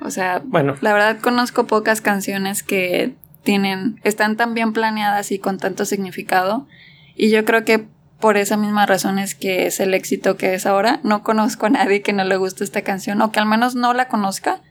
O 0.00 0.10
sea, 0.10 0.42
bueno, 0.44 0.74
la 0.80 0.92
verdad 0.92 1.20
conozco 1.20 1.66
pocas 1.66 2.00
canciones 2.00 2.62
que 2.62 3.14
tienen, 3.42 4.00
están 4.02 4.36
tan 4.36 4.54
bien 4.54 4.72
planeadas 4.72 5.32
y 5.32 5.38
con 5.38 5.58
tanto 5.58 5.84
significado. 5.84 6.66
Y 7.14 7.30
yo 7.30 7.44
creo 7.44 7.64
que 7.64 7.86
por 8.24 8.38
esa 8.38 8.56
misma 8.56 8.86
razón 8.86 9.18
es 9.18 9.34
que 9.34 9.66
es 9.66 9.80
el 9.80 9.92
éxito 9.92 10.38
que 10.38 10.54
es 10.54 10.64
ahora. 10.64 10.98
No 11.02 11.22
conozco 11.22 11.66
a 11.66 11.68
nadie 11.68 12.00
que 12.00 12.14
no 12.14 12.24
le 12.24 12.38
guste 12.38 12.64
esta 12.64 12.80
canción 12.80 13.20
o 13.20 13.30
que 13.30 13.38
al 13.38 13.44
menos 13.44 13.74
no 13.74 13.92
la 13.92 14.08
conozca. 14.08 14.62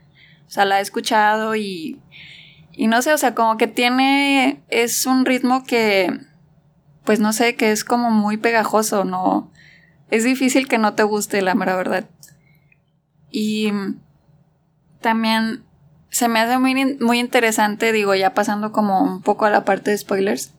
O 0.47 0.49
sea, 0.49 0.65
la 0.65 0.79
he 0.79 0.81
escuchado 0.81 1.55
y, 1.55 2.01
y 2.71 2.87
no 2.87 3.03
sé, 3.03 3.13
o 3.13 3.17
sea, 3.19 3.35
como 3.35 3.57
que 3.57 3.67
tiene, 3.67 4.63
es 4.69 5.05
un 5.05 5.23
ritmo 5.23 5.65
que, 5.65 6.19
pues 7.03 7.19
no 7.19 7.31
sé, 7.31 7.55
que 7.55 7.71
es 7.71 7.83
como 7.83 8.09
muy 8.09 8.37
pegajoso, 8.37 9.03
no, 9.03 9.51
es 10.09 10.23
difícil 10.23 10.67
que 10.67 10.79
no 10.79 10.95
te 10.95 11.03
guste, 11.03 11.43
la 11.43 11.53
mera 11.53 11.75
verdad. 11.75 12.09
Y 13.29 13.71
también 14.99 15.63
se 16.09 16.27
me 16.27 16.39
hace 16.39 16.57
muy, 16.57 16.95
muy 16.95 17.19
interesante, 17.19 17.91
digo, 17.91 18.15
ya 18.15 18.33
pasando 18.33 18.71
como 18.71 19.03
un 19.03 19.21
poco 19.21 19.45
a 19.45 19.51
la 19.51 19.63
parte 19.63 19.91
de 19.91 19.97
spoilers. 19.99 20.55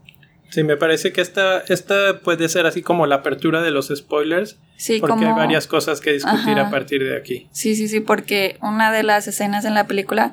Sí, 0.51 0.63
me 0.63 0.77
parece 0.77 1.13
que 1.13 1.21
esta, 1.21 1.61
esta 1.69 2.21
puede 2.21 2.49
ser 2.49 2.67
así 2.67 2.83
como 2.83 3.07
la 3.07 3.17
apertura 3.17 3.63
de 3.63 3.71
los 3.71 3.93
spoilers. 3.95 4.59
Sí, 4.77 5.01
porque 5.01 5.25
hay 5.25 5.33
varias 5.33 5.67
cosas 5.67 6.01
que 6.01 6.13
discutir 6.13 6.59
a 6.59 6.71
partir 6.71 7.03
de 7.03 7.17
aquí. 7.17 7.49
Sí, 7.53 7.75
sí, 7.75 7.89
sí, 7.89 8.01
porque 8.01 8.57
una 8.63 8.93
de 8.93 9.03
las 9.03 9.27
escenas 9.27 9.65
en 9.65 9.75
la 9.75 9.87
película, 9.87 10.33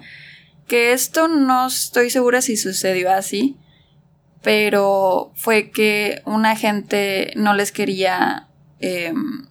que 0.67 0.93
esto 0.93 1.27
no 1.27 1.67
estoy 1.67 2.09
segura 2.09 2.41
si 2.41 2.57
sucedió 2.57 3.11
así, 3.11 3.57
pero 4.43 5.31
fue 5.35 5.71
que 5.71 6.21
una 6.25 6.55
gente 6.55 7.33
no 7.35 7.53
les 7.53 7.71
quería 7.71 8.47
em, 8.79 9.47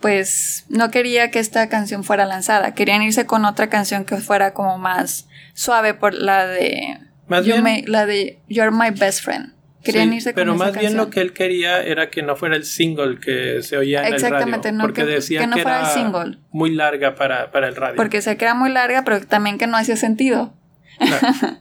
pues 0.00 0.66
no 0.68 0.90
quería 0.90 1.30
que 1.30 1.38
esta 1.38 1.68
canción 1.68 2.04
fuera 2.04 2.26
lanzada. 2.26 2.74
Querían 2.74 3.02
irse 3.02 3.26
con 3.26 3.44
otra 3.44 3.68
canción 3.68 4.04
que 4.04 4.18
fuera 4.18 4.54
como 4.54 4.78
más 4.78 5.26
suave 5.54 5.94
por 5.94 6.14
la 6.14 6.46
de... 6.46 6.98
Más 7.28 7.44
bien, 7.44 7.84
la 7.86 8.06
de 8.06 8.38
You're 8.48 8.70
My 8.70 8.90
Best 8.90 9.22
Friend. 9.22 9.52
Querían 9.82 10.12
irse 10.12 10.34
con 10.34 10.40
Pero 10.40 10.54
más 10.56 10.76
bien 10.76 10.96
lo 10.96 11.10
que 11.10 11.20
él 11.20 11.32
quería 11.32 11.80
era 11.80 12.10
que 12.10 12.22
no 12.22 12.34
fuera 12.34 12.56
el 12.56 12.64
single 12.64 13.20
que 13.20 13.62
se 13.62 13.76
oía 13.76 14.06
en 14.06 14.14
el 14.14 14.20
radio. 14.20 14.72
No, 14.72 14.82
porque 14.82 15.04
decía 15.04 15.40
que, 15.40 15.46
no 15.46 15.56
fuera 15.58 15.80
el 15.80 15.86
single. 15.86 16.38
muy 16.50 16.74
larga 16.74 17.14
para, 17.14 17.44
el 17.52 17.76
radio. 17.76 17.96
Porque 17.96 18.20
se 18.20 18.36
queda 18.36 18.54
muy 18.54 18.70
larga, 18.70 19.04
pero 19.04 19.20
también 19.20 19.58
que 19.58 19.68
no 19.68 19.76
hacía 19.76 19.96
sentido. 19.96 20.54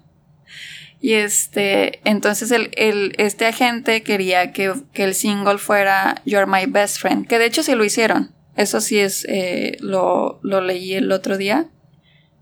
y 1.01 1.13
este, 1.13 1.99
entonces 2.04 2.51
el, 2.51 3.13
este 3.17 3.45
agente 3.45 4.01
quería 4.01 4.51
que, 4.54 4.73
que, 4.91 5.04
el 5.04 5.13
single 5.13 5.60
fuera 5.60 6.21
You're 6.25 6.47
My 6.47 6.65
Best 6.67 6.99
Friend, 6.99 7.28
que 7.28 7.38
de 7.38 7.45
hecho 7.45 7.62
sí 7.62 7.75
lo 7.75 7.86
hicieron. 7.86 8.34
Eso 8.56 8.82
sí 8.82 8.97
es, 8.97 9.25
eh, 9.30 9.78
lo, 9.82 10.39
lo 10.41 10.62
leí 10.62 10.93
el 10.93 11.12
otro 11.12 11.38
día. 11.38 11.67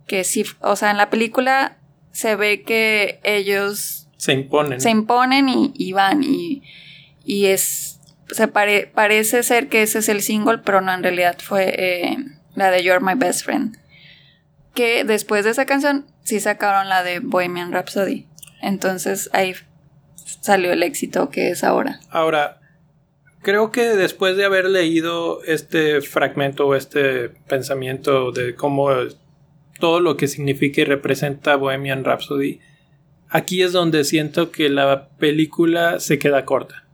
Que 0.07 0.23
sí, 0.23 0.45
o 0.59 0.75
sea, 0.75 0.91
en 0.91 0.97
la 0.97 1.09
película 1.09 1.77
se 2.13 2.38
ve 2.38 2.62
que 2.62 3.19
ellos 3.23 4.08
se 4.15 4.32
imponen. 4.32 4.80
Se 4.80 4.89
imponen 4.89 5.47
y, 5.49 5.91
van 5.91 6.23
y, 6.23 6.63
y 7.26 7.47
es, 7.47 7.99
se 8.30 8.47
parece 8.47 9.43
ser 9.43 9.67
que 9.67 9.82
ese 9.82 9.99
es 9.99 10.08
el 10.08 10.21
single, 10.21 10.60
pero 10.60 10.80
no, 10.80 10.93
en 10.93 11.04
realidad 11.04 11.38
fue 11.43 11.73
eh, 11.78 12.17
la 12.56 12.71
de 12.71 12.84
You're 12.84 13.04
My 13.04 13.15
Best 13.15 13.43
Friend. 13.43 13.76
Que 14.73 15.04
después 15.04 15.43
de 15.43 15.52
esa 15.52 15.65
canción 15.65 16.06
sí 16.23 16.39
sacaron 16.39 16.88
la 16.88 17.04
de 17.04 17.19
Bohemian 17.19 17.73
Rhapsody. 17.73 18.28
Entonces 18.62 19.30
ahí 19.34 19.56
salió 20.39 20.71
el 20.71 20.84
éxito 20.84 21.30
que 21.30 21.49
es 21.49 21.63
ahora. 21.63 21.99
Ahora, 22.10 22.62
creo 23.41 23.71
que 23.71 23.89
después 23.89 24.38
de 24.38 24.45
haber 24.45 24.69
leído 24.69 25.43
este 25.43 26.02
fragmento 26.02 26.67
o 26.67 26.76
este 26.76 27.30
pensamiento 27.30 28.32
de 28.32 28.56
cómo 28.56 28.89
todo 29.79 29.99
lo 29.99 30.17
que 30.17 30.27
significa 30.27 30.81
y 30.81 30.86
representa 30.86 31.55
Bohemian 31.55 32.03
Rhapsody, 32.03 32.59
aquí 33.29 33.62
es 33.62 33.71
donde 33.71 34.03
siento 34.03 34.51
que 34.51 34.69
la 34.69 35.09
película 35.17 35.99
se 35.99 36.19
queda 36.19 36.45
corta. 36.45 36.88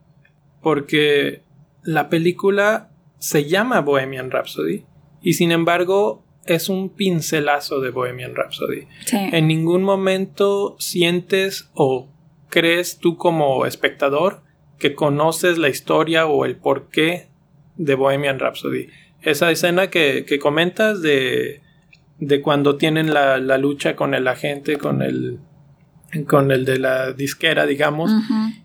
Porque 0.61 1.43
la 1.83 2.09
película 2.09 2.89
se 3.17 3.45
llama 3.45 3.81
Bohemian 3.81 4.31
Rhapsody 4.31 4.83
y 5.21 5.33
sin 5.33 5.51
embargo 5.51 6.23
es 6.45 6.69
un 6.69 6.89
pincelazo 6.89 7.79
de 7.79 7.91
Bohemian 7.91 8.35
Rhapsody. 8.35 8.87
En 9.11 9.47
ningún 9.47 9.83
momento 9.83 10.75
sientes 10.79 11.69
o 11.73 12.09
crees 12.49 12.97
tú 12.97 13.17
como 13.17 13.65
espectador 13.65 14.41
que 14.79 14.95
conoces 14.95 15.57
la 15.57 15.69
historia 15.69 16.25
o 16.25 16.45
el 16.45 16.55
porqué 16.55 17.27
de 17.75 17.95
Bohemian 17.95 18.39
Rhapsody. 18.39 18.87
Esa 19.21 19.51
escena 19.51 19.89
que, 19.89 20.39
comentas 20.41 21.01
de, 21.01 21.61
de 22.19 22.41
cuando 22.41 22.75
tienen 22.75 23.13
la, 23.13 23.37
lucha 23.57 23.95
con 23.95 24.13
el 24.13 24.27
agente, 24.27 24.77
con 24.77 25.01
el, 25.01 25.39
con 26.27 26.51
el 26.51 26.65
de 26.65 26.79
la 26.79 27.13
disquera, 27.13 27.65
digamos, 27.65 28.11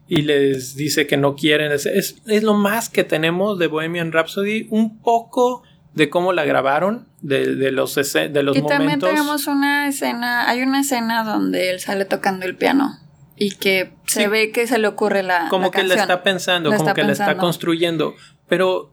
y 0.08 0.22
les 0.22 0.74
dice 0.76 1.06
que 1.06 1.16
no 1.16 1.36
quieren. 1.36 1.72
Es, 1.72 1.86
es, 1.86 2.42
lo 2.42 2.54
más 2.54 2.88
que 2.88 3.04
tenemos 3.04 3.58
de 3.58 3.68
Bohemian 3.68 4.12
Rhapsody, 4.12 4.66
un 4.70 5.00
poco 5.00 5.62
de 5.94 6.10
cómo 6.10 6.32
la 6.32 6.44
grabaron, 6.44 7.06
de, 7.20 7.54
de 7.54 7.70
los, 7.70 7.94
de 7.94 8.42
los 8.42 8.56
y 8.56 8.62
también 8.62 8.98
tenemos 8.98 9.46
una 9.46 9.88
escena, 9.88 10.48
hay 10.48 10.62
una 10.62 10.80
escena 10.80 11.22
donde 11.22 11.70
él 11.70 11.80
sale 11.80 12.04
tocando 12.04 12.46
el 12.46 12.56
piano 12.56 12.98
y 13.36 13.50
que 13.50 13.92
se 14.06 14.28
ve 14.28 14.50
que 14.50 14.66
se 14.66 14.78
le 14.78 14.86
ocurre 14.86 15.22
la 15.22 15.48
como 15.48 15.70
que 15.70 15.82
la 15.82 15.94
está 15.94 16.22
pensando 16.22 16.72
como 16.72 16.94
que 16.94 17.02
la 17.02 17.12
está 17.12 17.36
construyendo 17.36 18.14
pero 18.48 18.92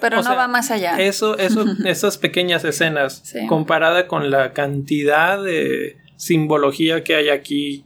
pero 0.00 0.22
no 0.22 0.36
va 0.36 0.48
más 0.48 0.70
allá. 0.70 0.98
eso 0.98 1.36
eso 1.38 1.64
esas 1.84 2.18
pequeñas 2.18 2.64
escenas 2.64 3.34
comparada 3.48 4.06
con 4.06 4.30
la 4.30 4.52
cantidad 4.52 5.42
de 5.42 5.96
simbología 6.16 7.04
que 7.04 7.14
hay 7.14 7.28
aquí 7.28 7.84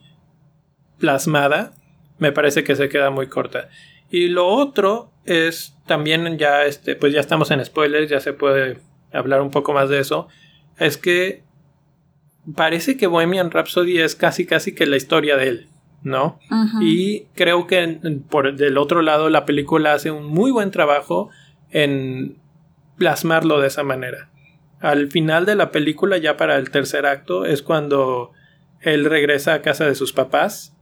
plasmada 0.99 1.73
me 2.19 2.33
parece 2.33 2.63
que 2.63 2.77
se 2.77 2.89
queda 2.89 3.11
muy 3.11 3.27
corta. 3.27 3.69
Y 4.09 4.29
lo 4.29 4.47
otro 4.47 5.11
es 5.25 5.75
también 5.87 6.39
ya 6.39 6.65
este 6.65 6.97
pues 6.97 7.13
ya 7.13 7.21
estamos 7.21 7.51
en 7.51 7.65
spoilers 7.65 8.11
ya 8.11 8.21
se 8.21 8.33
puede 8.33 8.79
hablar 9.13 9.41
un 9.43 9.51
poco 9.51 9.73
más 9.73 9.89
de 9.89 10.01
eso 10.01 10.29
es 10.79 10.97
que 10.97 11.43
parece 12.57 12.97
que 12.97 13.07
Bohemian 13.07 13.51
Rhapsody 13.51 13.99
es 13.99 14.17
casi 14.17 14.47
casi 14.47 14.75
que 14.75 14.87
la 14.87 14.97
historia 14.97 15.37
de 15.37 15.49
él 15.49 15.69
¿no? 16.03 16.41
Y 16.81 17.27
creo 17.35 17.67
que 17.67 18.01
por 18.29 18.57
del 18.57 18.77
otro 18.79 19.03
lado 19.03 19.31
la 19.31 19.45
película 19.45 19.93
hace 19.93 20.11
un 20.11 20.27
muy 20.27 20.51
buen 20.51 20.71
trabajo 20.71 21.31
en 21.73 22.37
plasmarlo 22.97 23.61
de 23.61 23.69
esa 23.69 23.83
manera. 23.83 24.29
Al 24.81 25.11
final 25.11 25.47
de 25.47 25.57
la 25.57 25.71
película, 25.71 26.19
ya 26.19 26.37
para 26.37 26.57
el 26.57 26.71
tercer 26.71 27.07
acto, 27.07 27.45
es 27.45 27.63
cuando 27.63 28.33
él 28.81 29.05
regresa 29.05 29.55
a 29.55 29.63
casa 29.63 29.87
de 29.87 29.95
sus 29.95 30.13
papás, 30.13 30.75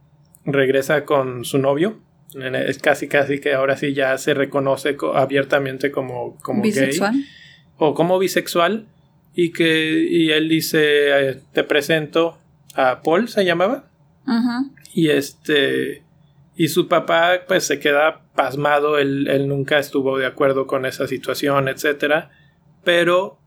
regresa 0.45 1.05
con 1.05 1.45
su 1.45 1.57
novio, 1.57 1.99
es 2.33 2.77
casi 2.77 3.07
casi 3.07 3.39
que 3.39 3.53
ahora 3.53 3.77
sí 3.77 3.93
ya 3.93 4.17
se 4.17 4.33
reconoce 4.33 4.95
abiertamente 5.13 5.91
como, 5.91 6.37
como 6.41 6.61
¿Bisexual? 6.61 7.13
gay 7.13 7.25
o 7.77 7.93
como 7.93 8.19
bisexual 8.19 8.85
y 9.33 9.51
que 9.51 10.05
y 10.09 10.29
él 10.29 10.47
dice 10.49 11.41
te 11.51 11.63
presento 11.63 12.37
a 12.75 13.01
Paul 13.01 13.27
se 13.27 13.43
llamaba 13.43 13.85
Y 14.93 15.09
este. 15.09 16.03
Y 16.55 16.67
su 16.67 16.87
papá, 16.87 17.41
pues 17.47 17.65
se 17.65 17.79
queda 17.79 18.21
pasmado. 18.35 18.97
Él, 18.97 19.27
él 19.29 19.47
nunca 19.47 19.79
estuvo 19.79 20.17
de 20.17 20.25
acuerdo 20.25 20.67
con 20.67 20.85
esa 20.85 21.07
situación, 21.07 21.67
etc. 21.69 22.25
Pero 22.83 23.39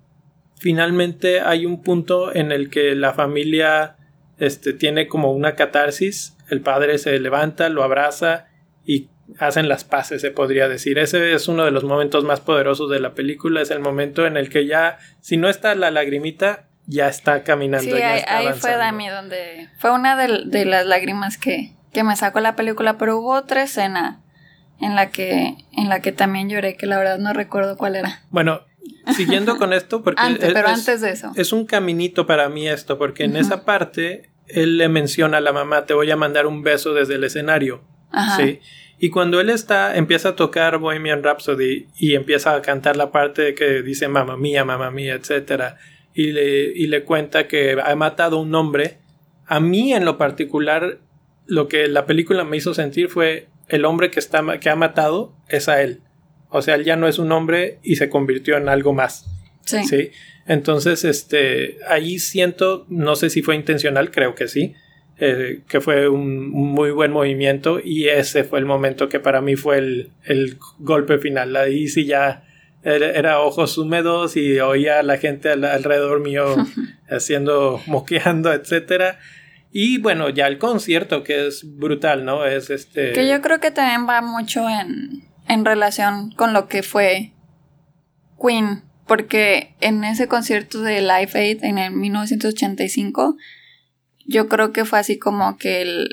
finalmente 0.57 1.41
hay 1.41 1.67
un 1.67 1.83
punto 1.83 2.35
en 2.35 2.51
el 2.51 2.71
que 2.71 2.95
la 2.95 3.13
familia 3.13 3.97
este, 4.39 4.73
tiene 4.73 5.07
como 5.07 5.33
una 5.33 5.55
catarsis. 5.55 6.37
El 6.49 6.61
padre 6.61 6.99
se 6.99 7.19
levanta, 7.19 7.69
lo 7.69 7.83
abraza 7.83 8.47
y 8.85 9.09
hacen 9.39 9.69
las 9.69 9.85
paces, 9.85 10.21
se 10.21 10.31
podría 10.31 10.69
decir. 10.69 10.99
Ese 10.99 11.33
es 11.33 11.49
uno 11.49 11.65
de 11.65 11.71
los 11.71 11.85
momentos 11.85 12.25
más 12.25 12.41
poderosos 12.41 12.91
de 12.91 13.01
la 13.01 13.15
película. 13.15 13.63
Es 13.63 13.71
el 13.71 13.81
momento 13.81 14.27
en 14.27 14.37
el 14.37 14.49
que 14.49 14.67
ya, 14.67 14.99
si 15.21 15.37
no 15.37 15.49
está 15.49 15.75
la 15.75 15.91
lagrimita, 15.91 16.67
ya 16.87 17.09
está 17.09 17.43
caminando. 17.43 17.97
Sí, 17.97 18.03
ahí, 18.03 18.53
fue 18.55 18.77
Dami 18.77 19.09
donde 19.09 19.69
fue 19.79 19.93
una 19.93 20.17
de, 20.17 20.65
las 20.65 20.87
lágrimas 20.87 21.39
que, 21.39 21.73
que, 21.95 22.05
me 22.05 22.17
sacó 22.17 22.41
la 22.41 22.57
película, 22.57 22.99
pero 22.99 23.19
hubo 23.19 23.33
otra 23.33 23.63
escena 23.63 24.21
en 24.81 24.95
la 24.95 25.11
que 25.11 25.57
en 25.73 25.89
la 25.89 26.01
que 26.01 26.13
también 26.13 26.51
lloré, 26.51 26.77
que 26.77 26.87
la 26.87 26.99
verdad 26.99 27.19
no 27.19 27.33
recuerdo 27.33 27.77
cuál 27.77 27.97
era. 27.97 28.23
Bueno, 28.31 28.63
siguiendo 29.15 29.57
con 29.57 29.73
esto, 29.73 30.03
porque 30.03 30.21
antes, 30.21 30.49
es, 30.49 30.55
pero 30.55 30.69
antes 30.69 31.01
de 31.01 31.11
eso. 31.11 31.33
Es 31.37 31.53
un 31.53 31.65
caminito 31.65 32.27
para 32.27 32.49
mí 32.49 32.69
esto, 32.69 32.99
porque 32.99 33.25
en 33.25 33.37
esa 33.37 33.65
parte 33.65 34.31
él 34.49 34.77
le 34.77 34.89
menciona 34.89 35.39
a 35.39 35.41
la 35.41 35.53
mamá, 35.53 35.87
te 35.87 35.95
voy 35.95 36.11
a 36.11 36.17
mandar 36.17 36.47
un 36.47 36.63
beso 36.63 36.93
desde 36.93 37.15
el 37.15 37.25
escenario. 37.25 37.83
Sí. 38.37 38.61
Y 38.99 39.11
cuando 39.11 39.41
él 39.41 39.51
está, 39.51 39.97
empieza 39.97 40.31
a 40.31 40.37
tocar 40.37 40.79
Bohemian 40.79 41.23
Rhapsody 41.23 41.89
y 41.99 42.15
empieza 42.15 42.55
a 42.55 42.63
cantar 42.63 42.97
la 42.97 43.11
parte 43.11 43.55
que 43.55 43.83
dice 43.83 44.09
mamá 44.09 44.37
mía, 44.37 44.65
mamá 44.65 44.91
mía, 44.91 45.15
etcétera, 45.15 45.79
y 46.15 46.31
le, 46.31 46.73
y 46.75 46.87
le 46.87 47.03
cuenta 47.03 47.49
que 47.49 47.77
ha 47.85 47.95
matado 47.97 48.39
a 48.39 48.41
un 48.41 48.55
hombre, 48.55 48.99
a 49.47 49.61
mí 49.61 49.93
en 49.93 50.05
lo 50.05 50.17
particular, 50.17 51.01
lo 51.47 51.69
que 51.69 51.89
la 51.89 52.07
película 52.07 52.45
me 52.45 52.57
hizo 52.57 52.75
sentir 52.75 53.09
fue 53.09 53.49
el 53.69 53.85
hombre 53.85 54.11
que, 54.11 54.21
está, 54.21 54.59
que 54.61 54.71
ha 54.71 54.77
matado 54.77 55.35
es 55.49 55.69
a 55.69 55.83
él. 55.83 56.01
O 56.51 56.63
sea, 56.63 56.77
él 56.77 56.85
ya 56.85 56.97
no 56.97 57.09
es 57.09 57.19
un 57.19 57.33
hombre 57.33 57.79
y 57.83 57.97
se 57.97 58.09
convirtió 58.09 58.57
en 58.57 58.69
algo 58.69 58.93
más. 58.93 59.27
Sí. 59.65 59.85
¿sí? 59.85 60.11
Entonces, 60.47 61.05
este, 61.05 61.79
ahí 61.89 62.19
siento, 62.19 62.87
no 62.89 63.17
sé 63.17 63.31
si 63.31 63.43
fue 63.43 63.57
intencional, 63.57 64.11
creo 64.11 64.35
que 64.35 64.47
sí, 64.47 64.75
eh, 65.19 65.63
que 65.69 65.81
fue 65.81 66.09
un, 66.09 66.51
muy 66.51 66.91
buen 66.91 67.13
movimiento 67.13 67.81
y 67.83 68.09
ese 68.09 68.45
fue 68.45 68.59
el 68.59 68.67
momento 68.67 69.09
que 69.09 69.21
para 69.21 69.41
mí 69.41 69.57
fue 69.57 69.79
el, 69.79 70.11
el 70.25 70.59
golpe 70.79 71.19
final. 71.19 71.57
Ahí 71.57 71.89
sí 71.89 72.05
ya 72.05 72.45
era, 72.85 73.41
ojos 73.41 73.79
húmedos 73.79 74.37
y 74.37 74.61
oía 74.61 74.99
a 74.99 75.03
la 75.03 75.17
gente 75.17 75.51
alrededor 75.51 76.21
mío 76.21 76.55
haciendo, 77.09 77.81
moqueando, 77.87 78.53
etcétera. 78.53 79.19
Y 79.77 79.99
bueno, 79.99 80.29
ya 80.29 80.47
el 80.47 80.59
concierto 80.59 81.25
que 81.25 81.49
es 81.49 81.77
brutal, 81.77 82.25
¿no? 82.25 82.45
Es 82.45 82.71
este... 82.71 83.13
Que 83.13 83.29
yo 83.29 83.43
creo 83.43 83.59
que 83.59 83.73
también 83.73 84.09
va 84.09 84.23
mucho 84.23 84.71
en, 84.71 85.25
en 85.49 85.65
relación 85.65 86.31
con 86.31 86.53
lo 86.53 86.69
que 86.69 86.85
fue 86.85 87.33
Queen, 88.41 88.85
porque 89.05 89.75
en 89.81 90.05
ese 90.05 90.29
concierto 90.29 90.81
de 90.81 91.01
Live 91.01 91.33
Aid 91.35 91.65
en 91.65 91.79
el 91.79 91.91
1985 91.91 93.37
yo 94.25 94.49
creo 94.49 94.71
que 94.73 94.85
fue 94.85 95.01
así 95.01 95.19
como 95.19 95.59
que 95.59 95.83
el, 95.83 96.09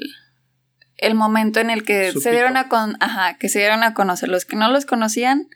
el 0.97 1.13
momento 1.13 1.59
en 1.59 1.69
el 1.69 1.83
que 1.83 2.13
se 2.13 2.31
dieron 2.31 2.57
a 2.57 2.67
con, 2.67 2.97
ajá, 2.99 3.37
que 3.37 3.47
se 3.47 3.59
dieron 3.59 3.83
a 3.83 3.93
conocer. 3.93 4.29
Los 4.29 4.45
que 4.45 4.55
no 4.55 4.71
los 4.71 4.87
conocían 4.87 5.49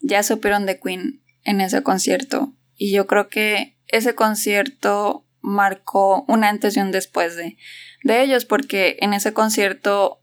ya 0.00 0.22
supieron 0.22 0.66
de 0.66 0.78
Queen 0.78 1.20
en 1.42 1.60
ese 1.60 1.82
concierto. 1.82 2.54
Y 2.76 2.92
yo 2.92 3.08
creo 3.08 3.26
que 3.26 3.76
ese 3.88 4.14
concierto 4.14 5.26
marcó 5.44 6.24
un 6.26 6.42
antes 6.42 6.76
y 6.76 6.80
un 6.80 6.90
después 6.90 7.36
de, 7.36 7.56
de 8.02 8.22
ellos, 8.22 8.46
porque 8.46 8.96
en 9.00 9.12
ese 9.12 9.32
concierto 9.34 10.22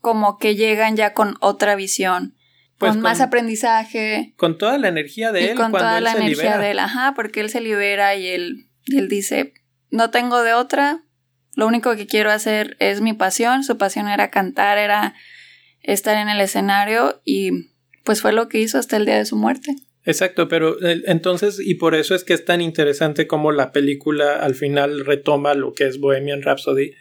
como 0.00 0.38
que 0.38 0.56
llegan 0.56 0.96
ya 0.96 1.14
con 1.14 1.36
otra 1.40 1.76
visión. 1.76 2.34
Pues 2.78 2.92
con, 2.92 3.00
más 3.00 3.20
aprendizaje. 3.20 4.34
Con 4.36 4.58
toda 4.58 4.78
la 4.78 4.88
energía 4.88 5.32
de 5.32 5.50
él. 5.50 5.56
Con 5.56 5.72
toda 5.72 6.00
la 6.00 6.12
energía 6.12 6.58
de 6.58 6.72
él, 6.72 6.78
ajá, 6.78 7.14
porque 7.14 7.40
él 7.40 7.50
se 7.50 7.60
libera 7.60 8.14
y 8.14 8.26
él, 8.28 8.70
y 8.84 8.98
él 8.98 9.08
dice, 9.08 9.54
no 9.90 10.10
tengo 10.10 10.42
de 10.42 10.54
otra, 10.54 11.02
lo 11.54 11.66
único 11.66 11.96
que 11.96 12.06
quiero 12.06 12.30
hacer 12.30 12.76
es 12.78 13.00
mi 13.00 13.14
pasión, 13.14 13.64
su 13.64 13.78
pasión 13.78 14.08
era 14.08 14.30
cantar, 14.30 14.78
era 14.78 15.14
estar 15.82 16.16
en 16.16 16.28
el 16.28 16.40
escenario 16.40 17.20
y 17.24 17.72
pues 18.04 18.22
fue 18.22 18.32
lo 18.32 18.48
que 18.48 18.60
hizo 18.60 18.78
hasta 18.78 18.96
el 18.96 19.06
día 19.06 19.16
de 19.16 19.26
su 19.26 19.36
muerte. 19.36 19.74
Exacto, 20.08 20.48
pero 20.48 20.78
entonces, 20.80 21.60
y 21.60 21.74
por 21.74 21.94
eso 21.94 22.14
es 22.14 22.24
que 22.24 22.32
es 22.32 22.42
tan 22.46 22.62
interesante 22.62 23.26
como 23.26 23.52
la 23.52 23.72
película 23.72 24.36
al 24.36 24.54
final 24.54 25.04
retoma 25.04 25.52
lo 25.52 25.74
que 25.74 25.84
es 25.84 26.00
Bohemian 26.00 26.40
Rhapsody, 26.40 26.92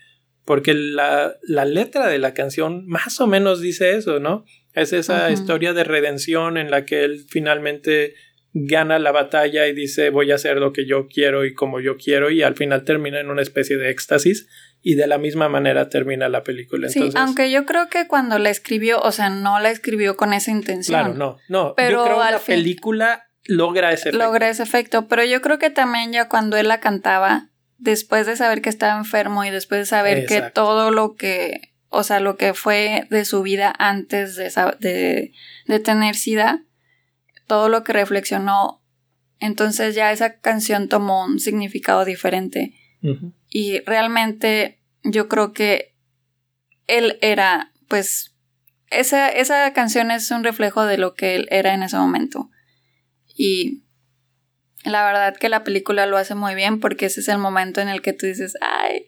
porque 0.43 0.74
la, 0.74 1.38
la 1.41 1.63
letra 1.63 2.10
de 2.10 2.20
la 2.20 2.34
canción 2.34 2.86
más 2.86 3.22
o 3.22 3.28
menos 3.28 3.62
dice 3.62 3.96
eso, 3.96 4.20
¿no? 4.20 4.43
Es 4.74 4.91
esa 4.91 5.32
historia 5.32 5.72
de 5.72 5.86
redención 5.86 6.58
en 6.58 6.70
la 6.70 6.84
que 6.84 7.06
él 7.06 7.24
finalmente 7.30 8.13
gana 8.54 9.00
la 9.00 9.12
batalla 9.12 9.68
y 9.68 9.74
dice 9.74 10.10
voy 10.10 10.32
a 10.32 10.36
hacer 10.36 10.58
lo 10.58 10.74
que 10.74 10.88
yo 10.88 11.08
quiero 11.08 11.46
y 11.46 11.54
como 11.54 11.80
yo 11.80 11.98
quiero 11.98 12.32
y 12.32 12.44
al 12.44 12.56
final 12.56 12.84
termina 12.84 13.20
en 13.20 13.30
una 13.30 13.42
especie 13.42 13.78
de 13.78 13.90
éxtasis 13.90 14.48
y 14.82 14.96
de 14.96 15.08
la 15.08 15.18
misma 15.18 15.50
manera 15.50 15.90
termina 15.90 16.30
la 16.30 16.44
película. 16.44 16.90
Sí, 16.90 17.10
aunque 17.16 17.52
yo 17.52 17.66
creo 17.66 17.90
que 17.90 18.08
cuando 18.08 18.40
la 18.40 18.50
escribió, 18.50 19.02
o 19.02 19.12
sea, 19.12 19.30
no 19.30 19.60
la 19.60 19.70
escribió 19.70 20.16
con 20.16 20.34
esa 20.34 20.52
intención. 20.52 21.02
Claro, 21.02 21.14
no, 21.14 21.38
no. 21.50 21.74
Pero 21.76 21.98
yo 21.98 22.04
creo 22.06 22.26
que 22.26 22.32
la 22.32 22.40
película 22.40 23.28
logra 23.46 23.92
ese 23.92 24.10
efecto. 24.10 24.26
Logra 24.26 24.50
ese 24.50 24.64
efecto, 24.64 25.08
pero 25.08 25.24
yo 25.26 25.42
creo 25.42 25.60
que 25.60 25.70
también 25.70 26.14
ya 26.14 26.30
cuando 26.30 26.58
él 26.58 26.68
la 26.68 26.80
cantaba, 26.80 27.50
después 27.78 28.28
de 28.28 28.36
saber 28.36 28.62
que 28.62 28.70
estaba 28.70 28.98
enfermo 28.98 29.44
y 29.44 29.50
después 29.50 29.82
de 29.82 29.86
saber 29.86 30.26
que 30.26 30.42
todo 30.42 30.92
lo 30.92 31.16
que, 31.16 31.74
o 31.90 32.04
sea, 32.04 32.20
lo 32.20 32.38
que 32.38 32.54
fue 32.54 33.08
de 33.10 33.26
su 33.26 33.42
vida 33.42 33.74
antes 33.78 34.36
de, 34.36 34.52
de, 34.80 35.34
de 35.66 35.80
tener 35.80 36.16
SIDA, 36.16 36.64
todo 37.48 37.70
lo 37.70 37.84
que 37.84 37.94
reflexionó, 37.94 38.84
entonces 39.40 39.96
ya 39.96 40.12
esa 40.12 40.40
canción 40.40 40.90
tomó 40.90 41.26
un 41.26 41.40
significado 41.40 42.06
diferente. 42.06 42.74
Y 43.50 43.80
realmente 43.86 44.82
yo 45.04 45.30
creo 45.30 45.54
que 45.54 45.96
él 46.88 47.18
era, 47.22 47.72
pues, 47.88 48.36
esa, 48.90 49.30
esa 49.30 49.72
canción 49.74 50.12
es 50.12 50.30
un 50.32 50.44
reflejo 50.44 50.86
de 50.86 50.98
lo 50.98 51.14
que 51.14 51.36
él 51.36 51.48
era 51.52 51.74
en 51.74 51.84
ese 51.84 51.98
momento. 51.98 52.50
Y 53.28 53.84
la 54.84 55.06
verdad 55.06 55.38
que 55.38 55.50
la 55.50 55.64
película 55.64 56.06
lo 56.06 56.18
hace 56.18 56.36
muy 56.36 56.56
bien 56.56 56.80
porque 56.80 57.06
ese 57.06 57.22
es 57.22 57.28
el 57.28 57.38
momento 57.38 57.82
en 57.82 57.90
el 57.90 58.02
que 58.02 58.14
tú 58.14 58.26
dices, 58.26 58.56
ay. 58.62 59.06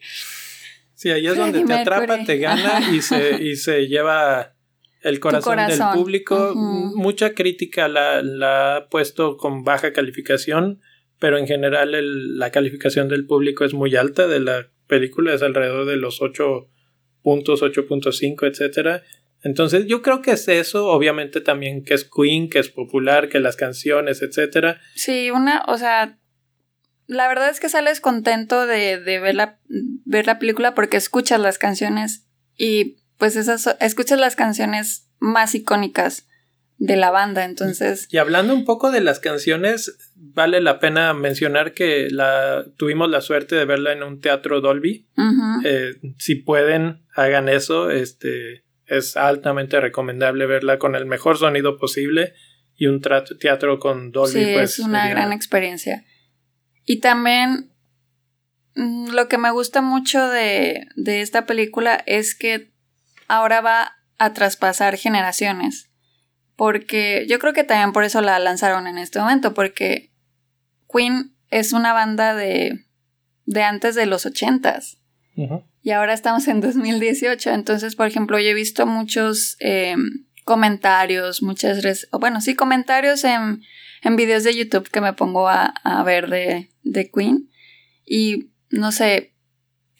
Sí, 0.94 1.10
ahí 1.10 1.26
es 1.26 1.36
donde 1.36 1.64
te 1.64 1.72
atrapa, 1.72 2.24
te 2.24 2.38
gana 2.38 2.90
y 2.90 3.02
se, 3.02 3.42
y 3.42 3.56
se 3.56 3.88
lleva 3.88 4.54
el 5.02 5.20
corazón, 5.20 5.56
del 5.66 5.80
público. 5.94 6.54
Mucha 6.54 7.34
crítica 7.34 7.88
la, 7.88 8.76
ha 8.76 8.88
puesto 8.88 9.36
con 9.36 9.64
baja 9.64 9.92
calificación, 9.92 10.80
pero 11.18 11.38
en 11.38 11.46
general 11.46 12.38
la 12.38 12.50
calificación 12.50 13.08
del 13.08 13.26
público 13.26 13.64
es 13.64 13.74
muy 13.74 13.96
alta 13.96 14.26
de 14.26 14.40
la 14.40 14.68
película, 14.86 15.34
es 15.34 15.42
alrededor 15.42 15.86
de 15.86 15.96
los 15.96 16.20
8 16.20 16.68
puntos, 17.22 17.62
8.5, 17.62 18.48
etcétera. 18.48 19.02
Entonces 19.42 19.86
yo 19.86 20.02
creo 20.02 20.20
que 20.20 20.32
es 20.32 20.48
eso, 20.48 20.86
obviamente 20.88 21.40
también 21.40 21.82
que 21.82 21.94
es 21.94 22.04
Queen, 22.04 22.50
que 22.50 22.58
es 22.58 22.68
popular, 22.68 23.28
que 23.28 23.40
las 23.40 23.56
canciones, 23.56 24.20
etcétera. 24.22 24.80
Sí, 24.94 25.30
una, 25.30 25.62
o 25.66 25.78
sea, 25.78 26.18
la 27.06 27.26
verdad 27.26 27.48
es 27.48 27.58
que 27.58 27.68
sales 27.68 28.00
contento 28.00 28.66
de, 28.66 29.00
de 29.00 29.18
ver, 29.18 29.34
la, 29.34 29.58
ver 30.04 30.26
la 30.26 30.38
película 30.38 30.74
porque 30.74 30.98
escuchas 30.98 31.40
las 31.40 31.58
canciones 31.58 32.26
y 32.56 32.99
pues 33.20 33.36
esas, 33.36 33.76
escuchas 33.80 34.18
las 34.18 34.34
canciones 34.34 35.08
más 35.20 35.54
icónicas 35.54 36.26
de 36.78 36.96
la 36.96 37.10
banda, 37.10 37.44
entonces... 37.44 38.08
Y 38.10 38.16
hablando 38.16 38.54
un 38.54 38.64
poco 38.64 38.90
de 38.90 39.02
las 39.02 39.20
canciones, 39.20 39.98
vale 40.16 40.62
la 40.62 40.80
pena 40.80 41.12
mencionar 41.12 41.74
que 41.74 42.08
la, 42.10 42.64
tuvimos 42.78 43.10
la 43.10 43.20
suerte 43.20 43.54
de 43.54 43.66
verla 43.66 43.92
en 43.92 44.02
un 44.02 44.20
teatro 44.20 44.62
Dolby. 44.62 45.06
Eh, 45.62 45.96
si 46.18 46.36
pueden, 46.36 47.04
hagan 47.14 47.50
eso, 47.50 47.90
este, 47.90 48.64
es 48.86 49.18
altamente 49.18 49.78
recomendable 49.78 50.46
verla 50.46 50.78
con 50.78 50.96
el 50.96 51.04
mejor 51.04 51.36
sonido 51.36 51.76
posible 51.76 52.32
y 52.74 52.86
un 52.86 53.02
teatro 53.02 53.78
con 53.78 54.10
Dolby. 54.10 54.32
Sí, 54.32 54.50
pues, 54.54 54.78
es 54.78 54.78
una 54.78 55.10
gran 55.10 55.34
experiencia. 55.34 56.06
Y 56.86 57.00
también 57.00 57.70
mm, 58.74 59.10
lo 59.10 59.28
que 59.28 59.36
me 59.36 59.50
gusta 59.50 59.82
mucho 59.82 60.26
de, 60.30 60.86
de 60.96 61.20
esta 61.20 61.44
película 61.44 62.02
es 62.06 62.34
que 62.34 62.70
ahora 63.30 63.60
va 63.60 63.92
a 64.18 64.32
traspasar 64.32 64.96
generaciones. 64.96 65.90
Porque 66.56 67.26
yo 67.28 67.38
creo 67.38 67.54
que 67.54 67.64
también 67.64 67.92
por 67.92 68.04
eso 68.04 68.20
la 68.20 68.38
lanzaron 68.38 68.86
en 68.86 68.98
este 68.98 69.20
momento, 69.20 69.54
porque 69.54 70.12
Queen 70.92 71.34
es 71.48 71.72
una 71.72 71.92
banda 71.92 72.34
de, 72.34 72.84
de 73.46 73.62
antes 73.62 73.94
de 73.94 74.06
los 74.06 74.26
ochentas. 74.26 74.98
Y 75.82 75.92
ahora 75.92 76.12
estamos 76.12 76.46
en 76.48 76.60
2018. 76.60 77.50
Entonces, 77.52 77.96
por 77.96 78.06
ejemplo, 78.06 78.38
yo 78.38 78.48
he 78.48 78.54
visto 78.54 78.84
muchos 78.84 79.56
eh, 79.60 79.96
comentarios, 80.44 81.42
muchas... 81.42 82.06
Bueno, 82.12 82.42
sí, 82.42 82.54
comentarios 82.54 83.24
en, 83.24 83.62
en 84.02 84.16
videos 84.16 84.44
de 84.44 84.54
YouTube 84.54 84.90
que 84.90 85.00
me 85.00 85.14
pongo 85.14 85.48
a, 85.48 85.66
a 85.66 86.02
ver 86.02 86.28
de, 86.28 86.70
de 86.82 87.10
Queen. 87.10 87.48
Y 88.04 88.50
no 88.68 88.92
sé, 88.92 89.29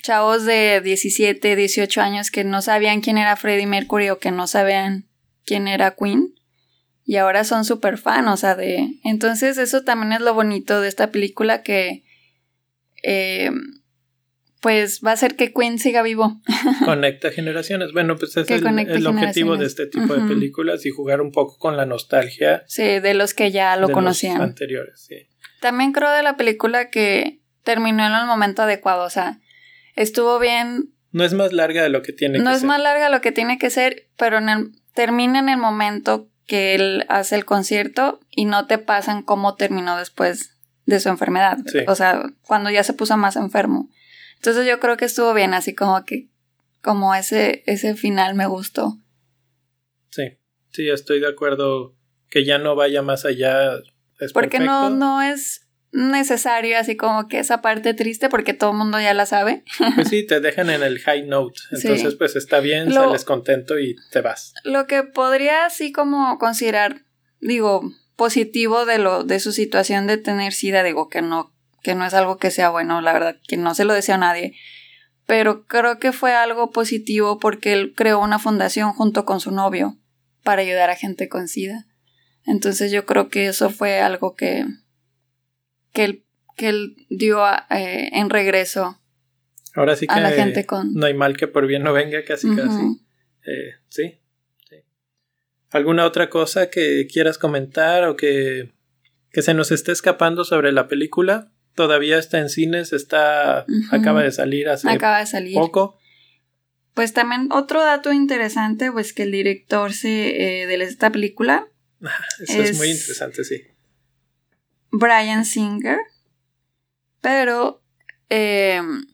chavos 0.03 0.45
de 0.45 0.81
17, 0.83 1.57
18 1.57 2.01
años 2.01 2.31
que 2.31 2.45
no 2.45 2.63
sabían 2.63 3.01
quién 3.01 3.19
era 3.19 3.37
Freddie 3.37 3.67
Mercury 3.67 4.11
o 4.11 4.19
que 4.19 4.31
no 4.31 4.47
sabían 4.47 5.07
quién 5.45 5.69
era 5.69 5.95
Queen. 5.99 6.35
Y 7.05 7.17
ahora 7.17 7.45
son 7.45 7.65
súper 7.65 7.99
fan, 7.99 8.29
o 8.29 8.37
sea, 8.37 8.55
de... 8.55 9.01
Entonces 9.05 9.59
eso 9.59 9.83
también 9.83 10.13
es 10.13 10.21
lo 10.21 10.35
bonito 10.35 10.81
de 10.81 10.89
esta 10.89 11.11
película 11.11 11.63
que... 11.63 12.05
Eh, 13.03 13.51
pues 14.61 15.01
va 15.05 15.13
a 15.13 15.17
ser 15.17 15.37
que 15.37 15.53
Queen 15.53 15.79
siga 15.79 16.03
vivo. 16.03 16.41
Conecta 16.85 17.31
generaciones. 17.31 17.93
Bueno, 17.93 18.17
pues 18.17 18.37
ese 18.37 18.57
es 18.57 18.63
el, 18.63 19.07
objetivo 19.07 19.57
de 19.57 19.67
este 19.67 19.87
tipo 19.87 20.15
de 20.15 20.29
películas 20.29 20.85
y 20.85 20.91
jugar 20.91 21.23
un 21.23 21.33
poco 21.33 21.59
con 21.59 21.77
la 21.77 21.87
nostalgia. 21.87 22.63
Sí, 22.67 23.01
de 23.01 23.15
los 23.15 23.33
que 23.33 23.51
ya 23.51 23.77
lo 23.77 23.91
conocían. 23.91 24.41
anteriores, 24.43 25.01
sí. 25.01 25.29
También 25.61 25.93
creo 25.93 26.11
de 26.11 26.23
la 26.23 26.37
película 26.37 26.91
que 26.91 27.41
terminó 27.65 28.07
en 28.07 28.13
el 28.13 28.27
momento 28.27 28.63
adecuado, 28.63 29.05
o 29.05 29.11
sea, 29.11 29.41
estuvo 29.95 30.39
bien. 30.39 30.95
No 31.13 31.25
es 31.25 31.35
más 31.35 31.53
larga 31.53 31.83
de 31.83 31.89
lo 31.89 32.03
que 32.03 32.13
tiene 32.13 32.35
que 32.35 32.39
ser. 32.39 32.45
No 32.45 32.57
es 32.57 32.65
más 32.65 32.81
larga 32.81 33.07
de 33.07 33.11
lo 33.11 33.21
que 33.21 33.33
tiene 33.33 33.59
que 33.59 33.71
ser, 33.71 34.09
pero 34.17 34.39
termina 34.95 35.39
en 35.39 35.49
el 35.49 35.57
momento 35.57 36.29
que 36.47 36.75
él 36.75 37.05
hace 37.09 37.37
el 37.37 37.45
concierto 37.45 38.21
y 38.31 38.45
no 38.45 38.67
te 38.67 38.79
pasan 38.79 39.23
cómo 39.23 39.55
terminó 39.55 39.97
después 39.97 40.57
de 40.87 41.01
su 41.01 41.09
enfermedad. 41.09 41.59
O 41.87 41.95
sea, 41.95 42.23
cuando 42.43 42.71
ya 42.71 42.83
se 42.83 42.93
puso 42.93 43.17
más 43.17 43.37
enfermo. 43.37 43.89
Entonces 44.37 44.67
yo 44.67 44.81
creo 44.81 44.97
que 44.97 45.05
estuvo 45.05 45.33
bien, 45.35 45.55
así 45.55 45.75
como 45.75 46.05
que, 46.05 46.29
como 46.83 47.15
ese, 47.15 47.63
ese 47.67 47.95
final 47.95 48.35
me 48.35 48.47
gustó. 48.47 48.99
Sí, 50.09 50.39
sí, 50.71 50.89
estoy 50.89 51.21
de 51.21 51.29
acuerdo 51.29 51.95
que 52.31 52.45
ya 52.45 52.59
no 52.59 52.75
vaya 52.75 53.03
más 53.03 53.25
allá. 53.25 53.79
Porque 54.33 54.59
no, 54.59 54.91
no 54.91 55.23
es 55.23 55.69
necesario 55.93 56.79
así 56.79 56.97
como 56.97 57.27
que 57.27 57.39
esa 57.39 57.63
parte 57.63 57.95
triste 57.95 58.29
porque 58.29 58.55
todo 58.55 58.71
el 58.71 58.77
mundo 58.77 59.01
ya 59.01 59.15
la 59.15 59.27
sabe. 59.27 59.65
Pues 59.95 60.09
sí, 60.09 60.27
te 60.27 60.41
dejan 60.41 60.71
en 60.71 60.83
el 60.83 60.99
high 61.01 61.27
note. 61.27 61.61
Entonces, 61.73 62.15
pues 62.15 62.37
está 62.37 62.61
bien, 62.61 62.93
sales 62.93 63.25
contento 63.25 63.79
y 63.79 63.97
te 64.11 64.21
vas. 64.21 64.55
Lo 64.65 64.87
que 64.87 65.03
podría 65.03 65.67
así 65.67 65.93
como 65.93 66.39
considerar, 66.39 67.03
digo, 67.41 67.83
positivo 68.17 68.87
de 68.87 68.99
lo, 68.99 69.25
de 69.25 69.41
su 69.41 69.53
situación 69.53 70.07
de 70.07 70.19
tener 70.19 70.53
sida, 70.53 70.83
digo 70.83 71.09
que 71.09 71.23
no 71.23 71.53
que 71.83 71.95
no 71.95 72.05
es 72.05 72.15
algo 72.15 72.37
que 72.37 72.51
sea 72.51 72.71
bueno, 72.71 73.01
la 73.01 73.13
verdad, 73.13 73.37
que 73.47 73.57
no 73.57 73.75
se 73.75 73.85
lo 73.85 73.95
desea 73.95 74.17
a 74.17 74.19
nadie. 74.19 74.55
Pero 75.27 75.67
creo 75.67 75.99
que 75.99 76.13
fue 76.13 76.35
algo 76.35 76.71
positivo 76.71 77.39
porque 77.39 77.73
él 77.73 77.95
creó 77.97 78.19
una 78.19 78.39
fundación 78.39 78.93
junto 78.93 79.25
con 79.25 79.41
su 79.41 79.51
novio 79.51 79.97
para 80.43 80.63
ayudar 80.63 80.91
a 80.91 80.97
gente 80.97 81.29
con 81.29 81.49
SIDA. 81.49 81.87
Entonces 82.45 82.91
yo 82.91 83.07
creo 83.07 83.29
que 83.29 83.47
eso 83.47 83.71
fue 83.71 84.01
algo 84.01 84.35
que, 84.35 84.67
que, 85.93 86.05
él, 86.05 86.25
que 86.57 86.69
él 86.69 87.07
dio 87.09 87.45
eh, 87.71 88.11
en 88.13 88.31
regreso 88.31 88.99
Ahora 89.75 89.95
sí 89.95 90.07
que 90.07 90.15
a 90.15 90.21
la 90.21 90.31
gente 90.31 90.67
con... 90.67 90.95
no 90.95 91.07
hay 91.07 91.15
mal 91.15 91.37
que 91.37 91.47
por 91.47 91.67
bien 91.67 91.83
no 91.83 91.93
venga, 91.93 92.25
casi 92.25 92.49
casi. 92.57 93.01
Eh, 93.47 93.75
sí, 93.89 94.19
sí. 94.69 94.77
¿Alguna 95.71 96.05
otra 96.05 96.29
cosa 96.29 96.71
que 96.71 97.07
quieras 97.11 97.39
comentar 97.39 98.05
o 98.05 98.17
que, 98.17 98.73
que 99.31 99.43
se 99.43 99.55
nos 99.55 99.71
esté 99.71 99.93
escapando 99.93 100.45
sobre 100.45 100.73
la 100.73 100.89
película? 100.89 101.53
todavía 101.75 102.19
está 102.19 102.39
en 102.39 102.49
cines, 102.49 102.93
está 102.93 103.65
acaba 103.91 104.23
de 104.23 104.33
salir 104.33 104.69
hace 104.69 104.89
acaba 104.91 105.21
de 105.21 105.27
salir. 105.27 105.55
poco. 105.55 105.99
Pues 106.95 107.13
también 107.13 107.49
otro 107.53 107.83
dato 107.83 108.13
interesante, 108.13 108.91
pues 108.91 109.13
que 109.13 109.23
el 109.23 109.33
director 109.33 109.93
se, 109.93 110.63
eh, 110.63 110.67
de 110.67 110.75
esta 110.85 111.11
película. 111.11 111.69
Eso 112.41 112.63
es, 112.63 112.77
muy 112.77 112.91
interesante, 112.91 113.45
sí. 113.45 113.63
Brian 114.91 115.45
Singer. 115.45 115.99
Pero, 117.21 117.83
em, 118.29 119.07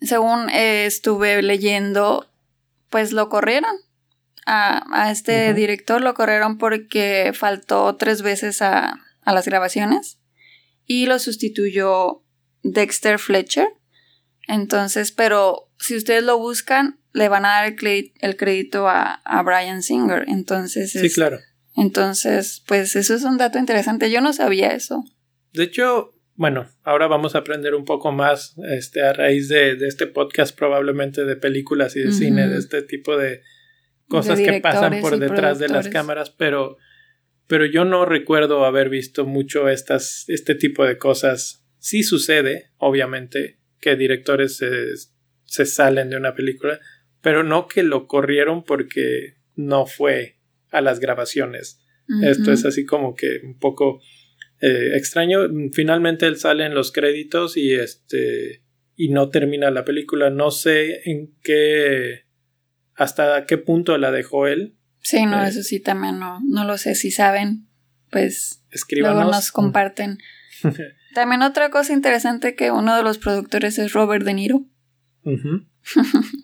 según 0.00 0.48
eh, 0.50 0.86
estuve 0.86 1.42
leyendo, 1.42 2.30
pues 2.88 3.12
lo 3.12 3.28
corrieron. 3.28 3.74
A, 4.46 5.10
este 5.12 5.54
director 5.54 6.00
lo 6.00 6.14
corrieron 6.14 6.58
porque 6.58 7.32
faltó 7.34 7.94
tres 7.96 8.22
veces 8.22 8.62
a, 8.62 8.98
a 9.22 9.32
las 9.32 9.46
grabaciones 9.46 10.18
y 10.86 11.06
lo 11.06 11.18
sustituyó 11.20 12.24
Dexter 12.62 13.18
Fletcher. 13.18 13.68
Entonces, 14.48 15.12
pero 15.12 15.70
si 15.78 15.96
ustedes 15.96 16.24
lo 16.24 16.38
buscan, 16.38 16.98
le 17.12 17.28
van 17.28 17.44
a 17.44 17.48
dar 17.48 17.66
el, 17.66 18.36
crédito 18.36 18.88
a, 18.88 19.20
Brian 19.44 19.82
Singer. 19.82 20.24
Entonces, 20.28 20.92
sí, 20.92 21.10
claro. 21.10 21.38
Entonces, 21.80 22.62
pues 22.66 22.94
eso 22.96 23.14
es 23.14 23.24
un 23.24 23.38
dato 23.38 23.58
interesante. 23.58 24.10
Yo 24.10 24.20
no 24.20 24.32
sabía 24.32 24.68
eso. 24.68 25.04
De 25.52 25.64
hecho, 25.64 26.14
bueno, 26.34 26.68
ahora 26.84 27.06
vamos 27.06 27.34
a 27.34 27.38
aprender 27.38 27.74
un 27.74 27.84
poco 27.84 28.12
más 28.12 28.54
este, 28.76 29.02
a 29.02 29.12
raíz 29.12 29.48
de, 29.48 29.72
este 29.86 30.06
podcast, 30.06 30.56
probablemente 30.56 31.24
de 31.24 31.36
películas 31.36 31.96
y 31.96 32.00
de 32.00 32.12
cine, 32.12 32.48
de 32.48 32.58
este 32.58 32.82
tipo 32.82 33.16
de 33.16 33.42
cosas 34.08 34.38
que 34.40 34.60
pasan 34.60 35.00
por 35.00 35.18
detrás 35.18 35.58
de 35.58 35.68
las 35.68 35.88
cámaras, 35.88 36.30
pero 36.30 36.76
pero 37.50 37.66
yo 37.66 37.84
no 37.84 38.04
recuerdo 38.04 38.64
haber 38.64 38.88
visto 38.90 39.26
mucho 39.26 39.68
estas, 39.68 40.24
este 40.28 40.54
tipo 40.54 40.86
de 40.86 40.98
cosas. 40.98 41.66
Sí 41.78 42.04
sucede, 42.04 42.70
obviamente, 42.76 43.58
que 43.80 43.96
directores 43.96 44.58
se, 45.46 45.66
salen 45.66 46.10
de 46.10 46.16
una 46.16 46.36
película, 46.36 46.78
pero 47.20 47.42
no 47.42 47.66
que 47.66 47.82
lo 47.82 48.06
corrieron 48.06 48.62
porque 48.62 49.34
no 49.56 49.86
fue 49.86 50.38
a 50.70 50.80
las 50.80 51.00
grabaciones. 51.00 51.80
Esto 52.24 52.50
es 52.50 52.64
así 52.64 52.84
como 52.84 53.14
que 53.14 53.38
un 53.44 53.56
poco 53.58 54.00
eh, 54.60 54.96
extraño. 54.96 55.42
Finalmente 55.72 56.26
él 56.26 56.38
sale 56.38 56.66
en 56.66 56.74
los 56.74 56.90
créditos 56.90 57.56
y 57.56 57.72
este 57.72 58.64
y 58.96 59.10
no 59.10 59.28
termina 59.28 59.70
la 59.70 59.84
película. 59.84 60.28
No 60.28 60.50
sé 60.50 61.08
en 61.08 61.32
qué 61.42 62.24
hasta 62.96 63.46
qué 63.46 63.58
punto 63.58 63.96
la 63.96 64.10
dejó 64.10 64.48
él, 64.48 64.76
Sí, 65.02 65.24
no, 65.24 65.42
eh, 65.44 65.48
eso 65.48 65.62
sí 65.62 65.80
también 65.80 66.18
no, 66.18 66.40
no 66.44 66.64
lo 66.64 66.78
sé. 66.78 66.94
Si 66.94 67.10
saben, 67.10 67.66
pues 68.10 68.62
luego 68.90 69.24
nos 69.24 69.50
comparten. 69.52 70.18
también 71.14 71.42
otra 71.42 71.70
cosa 71.70 71.92
interesante 71.92 72.54
que 72.54 72.70
uno 72.70 72.96
de 72.96 73.02
los 73.02 73.18
productores 73.18 73.78
es 73.78 73.92
Robert 73.92 74.24
De 74.24 74.34
Niro. 74.34 74.64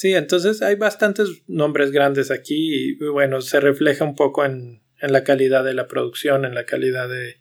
sí, 0.00 0.14
entonces 0.14 0.62
hay 0.62 0.76
bastantes 0.76 1.42
nombres 1.46 1.90
grandes 1.90 2.30
aquí 2.30 2.70
y 2.72 2.94
bueno, 3.04 3.42
se 3.42 3.60
refleja 3.60 4.02
un 4.02 4.14
poco 4.16 4.46
en, 4.46 4.80
en 4.98 5.12
la 5.12 5.24
calidad 5.24 5.62
de 5.62 5.74
la 5.74 5.88
producción, 5.88 6.46
en 6.46 6.54
la 6.54 6.64
calidad 6.64 7.06
de, 7.06 7.36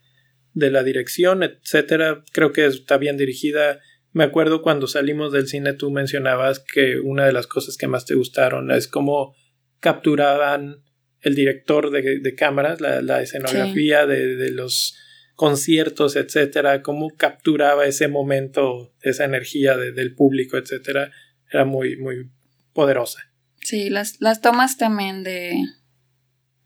de 0.54 0.70
la 0.70 0.84
dirección, 0.84 1.42
etcétera. 1.42 2.26
Creo 2.34 2.52
que 2.52 2.66
está 2.66 2.98
bien 2.98 3.16
dirigida. 3.16 3.80
Me 4.12 4.26
acuerdo 4.26 4.62
cuando 4.62 4.88
salimos 4.88 5.32
del 5.32 5.48
cine 5.48 5.72
tú 5.72 5.90
mencionabas 5.90 6.60
que 6.60 7.00
una 7.00 7.26
de 7.26 7.32
las 7.32 7.48
cosas 7.48 7.78
que 7.78 7.88
más 7.88 8.06
te 8.06 8.16
gustaron 8.16 8.72
es 8.72 8.90
como 8.90 9.36
capturaban 9.80 10.84
el 11.22 11.36
director 11.36 11.92
de, 11.92 12.36
cámaras, 12.36 12.82
la, 12.82 13.22
escenografía 13.22 14.06
de, 14.06 14.52
los 14.52 14.98
conciertos, 15.36 16.18
etcétera, 16.18 16.82
cómo 16.82 17.16
capturaba 17.16 17.86
ese 17.86 18.10
momento, 18.10 18.94
esa 19.02 19.24
energía 19.24 19.78
del 19.78 20.14
público, 20.14 20.58
etcétera, 20.58 21.12
era 21.50 21.64
muy, 21.64 21.96
muy 21.96 22.30
poderosa. 22.74 23.20
Sí, 23.62 23.90
las, 23.90 24.20
las 24.20 24.42
tomas 24.42 24.78
también 24.78 25.24
de, 25.24 25.62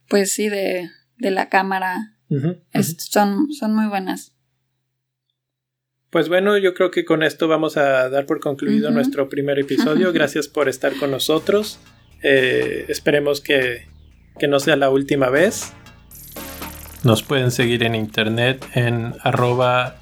pues 0.07 0.31
sí, 0.31 0.49
de, 0.49 0.89
de 1.17 1.31
la 1.31 1.49
cámara 1.49 2.13
son, 2.97 3.51
son 3.51 3.75
muy 3.75 3.87
buenas. 3.87 4.33
Pues 6.09 6.29
bueno, 6.29 6.57
yo 6.59 6.75
creo 6.75 6.91
que 6.91 7.05
con 7.05 7.23
esto 7.23 7.47
vamos 7.47 7.75
a 7.75 8.07
dar 8.09 8.27
por 8.27 8.39
concluido 8.39 8.91
nuestro 8.91 9.29
primer 9.29 9.57
episodio. 9.57 10.13
Gracias 10.13 10.47
por 10.47 10.69
estar 10.69 10.93
con 10.95 11.09
nosotros. 11.09 11.79
Eh, 12.21 12.85
esperemos 12.87 13.41
que, 13.41 13.87
que 14.37 14.47
no 14.47 14.59
sea 14.59 14.75
la 14.75 14.91
última 14.91 15.29
vez. 15.29 15.73
Nos 17.03 17.23
pueden 17.23 17.49
seguir 17.49 17.83
en 17.83 17.95
internet 17.95 18.63
en 18.75 19.15
arroba 19.21 19.95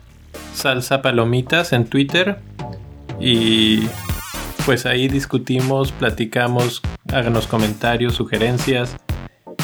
salsapalomitas 0.53 1.71
en 1.71 1.85
Twitter. 1.85 2.39
Y 3.19 3.87
pues 4.65 4.85
ahí 4.85 5.07
discutimos, 5.07 5.91
platicamos, 5.91 6.81
háganos 7.11 7.47
comentarios, 7.47 8.15
sugerencias. 8.15 8.95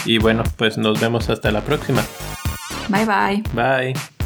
Y 0.06 0.20
bueno, 0.20 0.43
pues 0.58 0.78
nos 0.78 1.00
vemos 1.00 1.30
hasta 1.30 1.52
la 1.52 1.62
próxima. 1.62 2.04
Bye 2.89 3.06
bye. 3.06 3.43
Bye. 3.54 4.16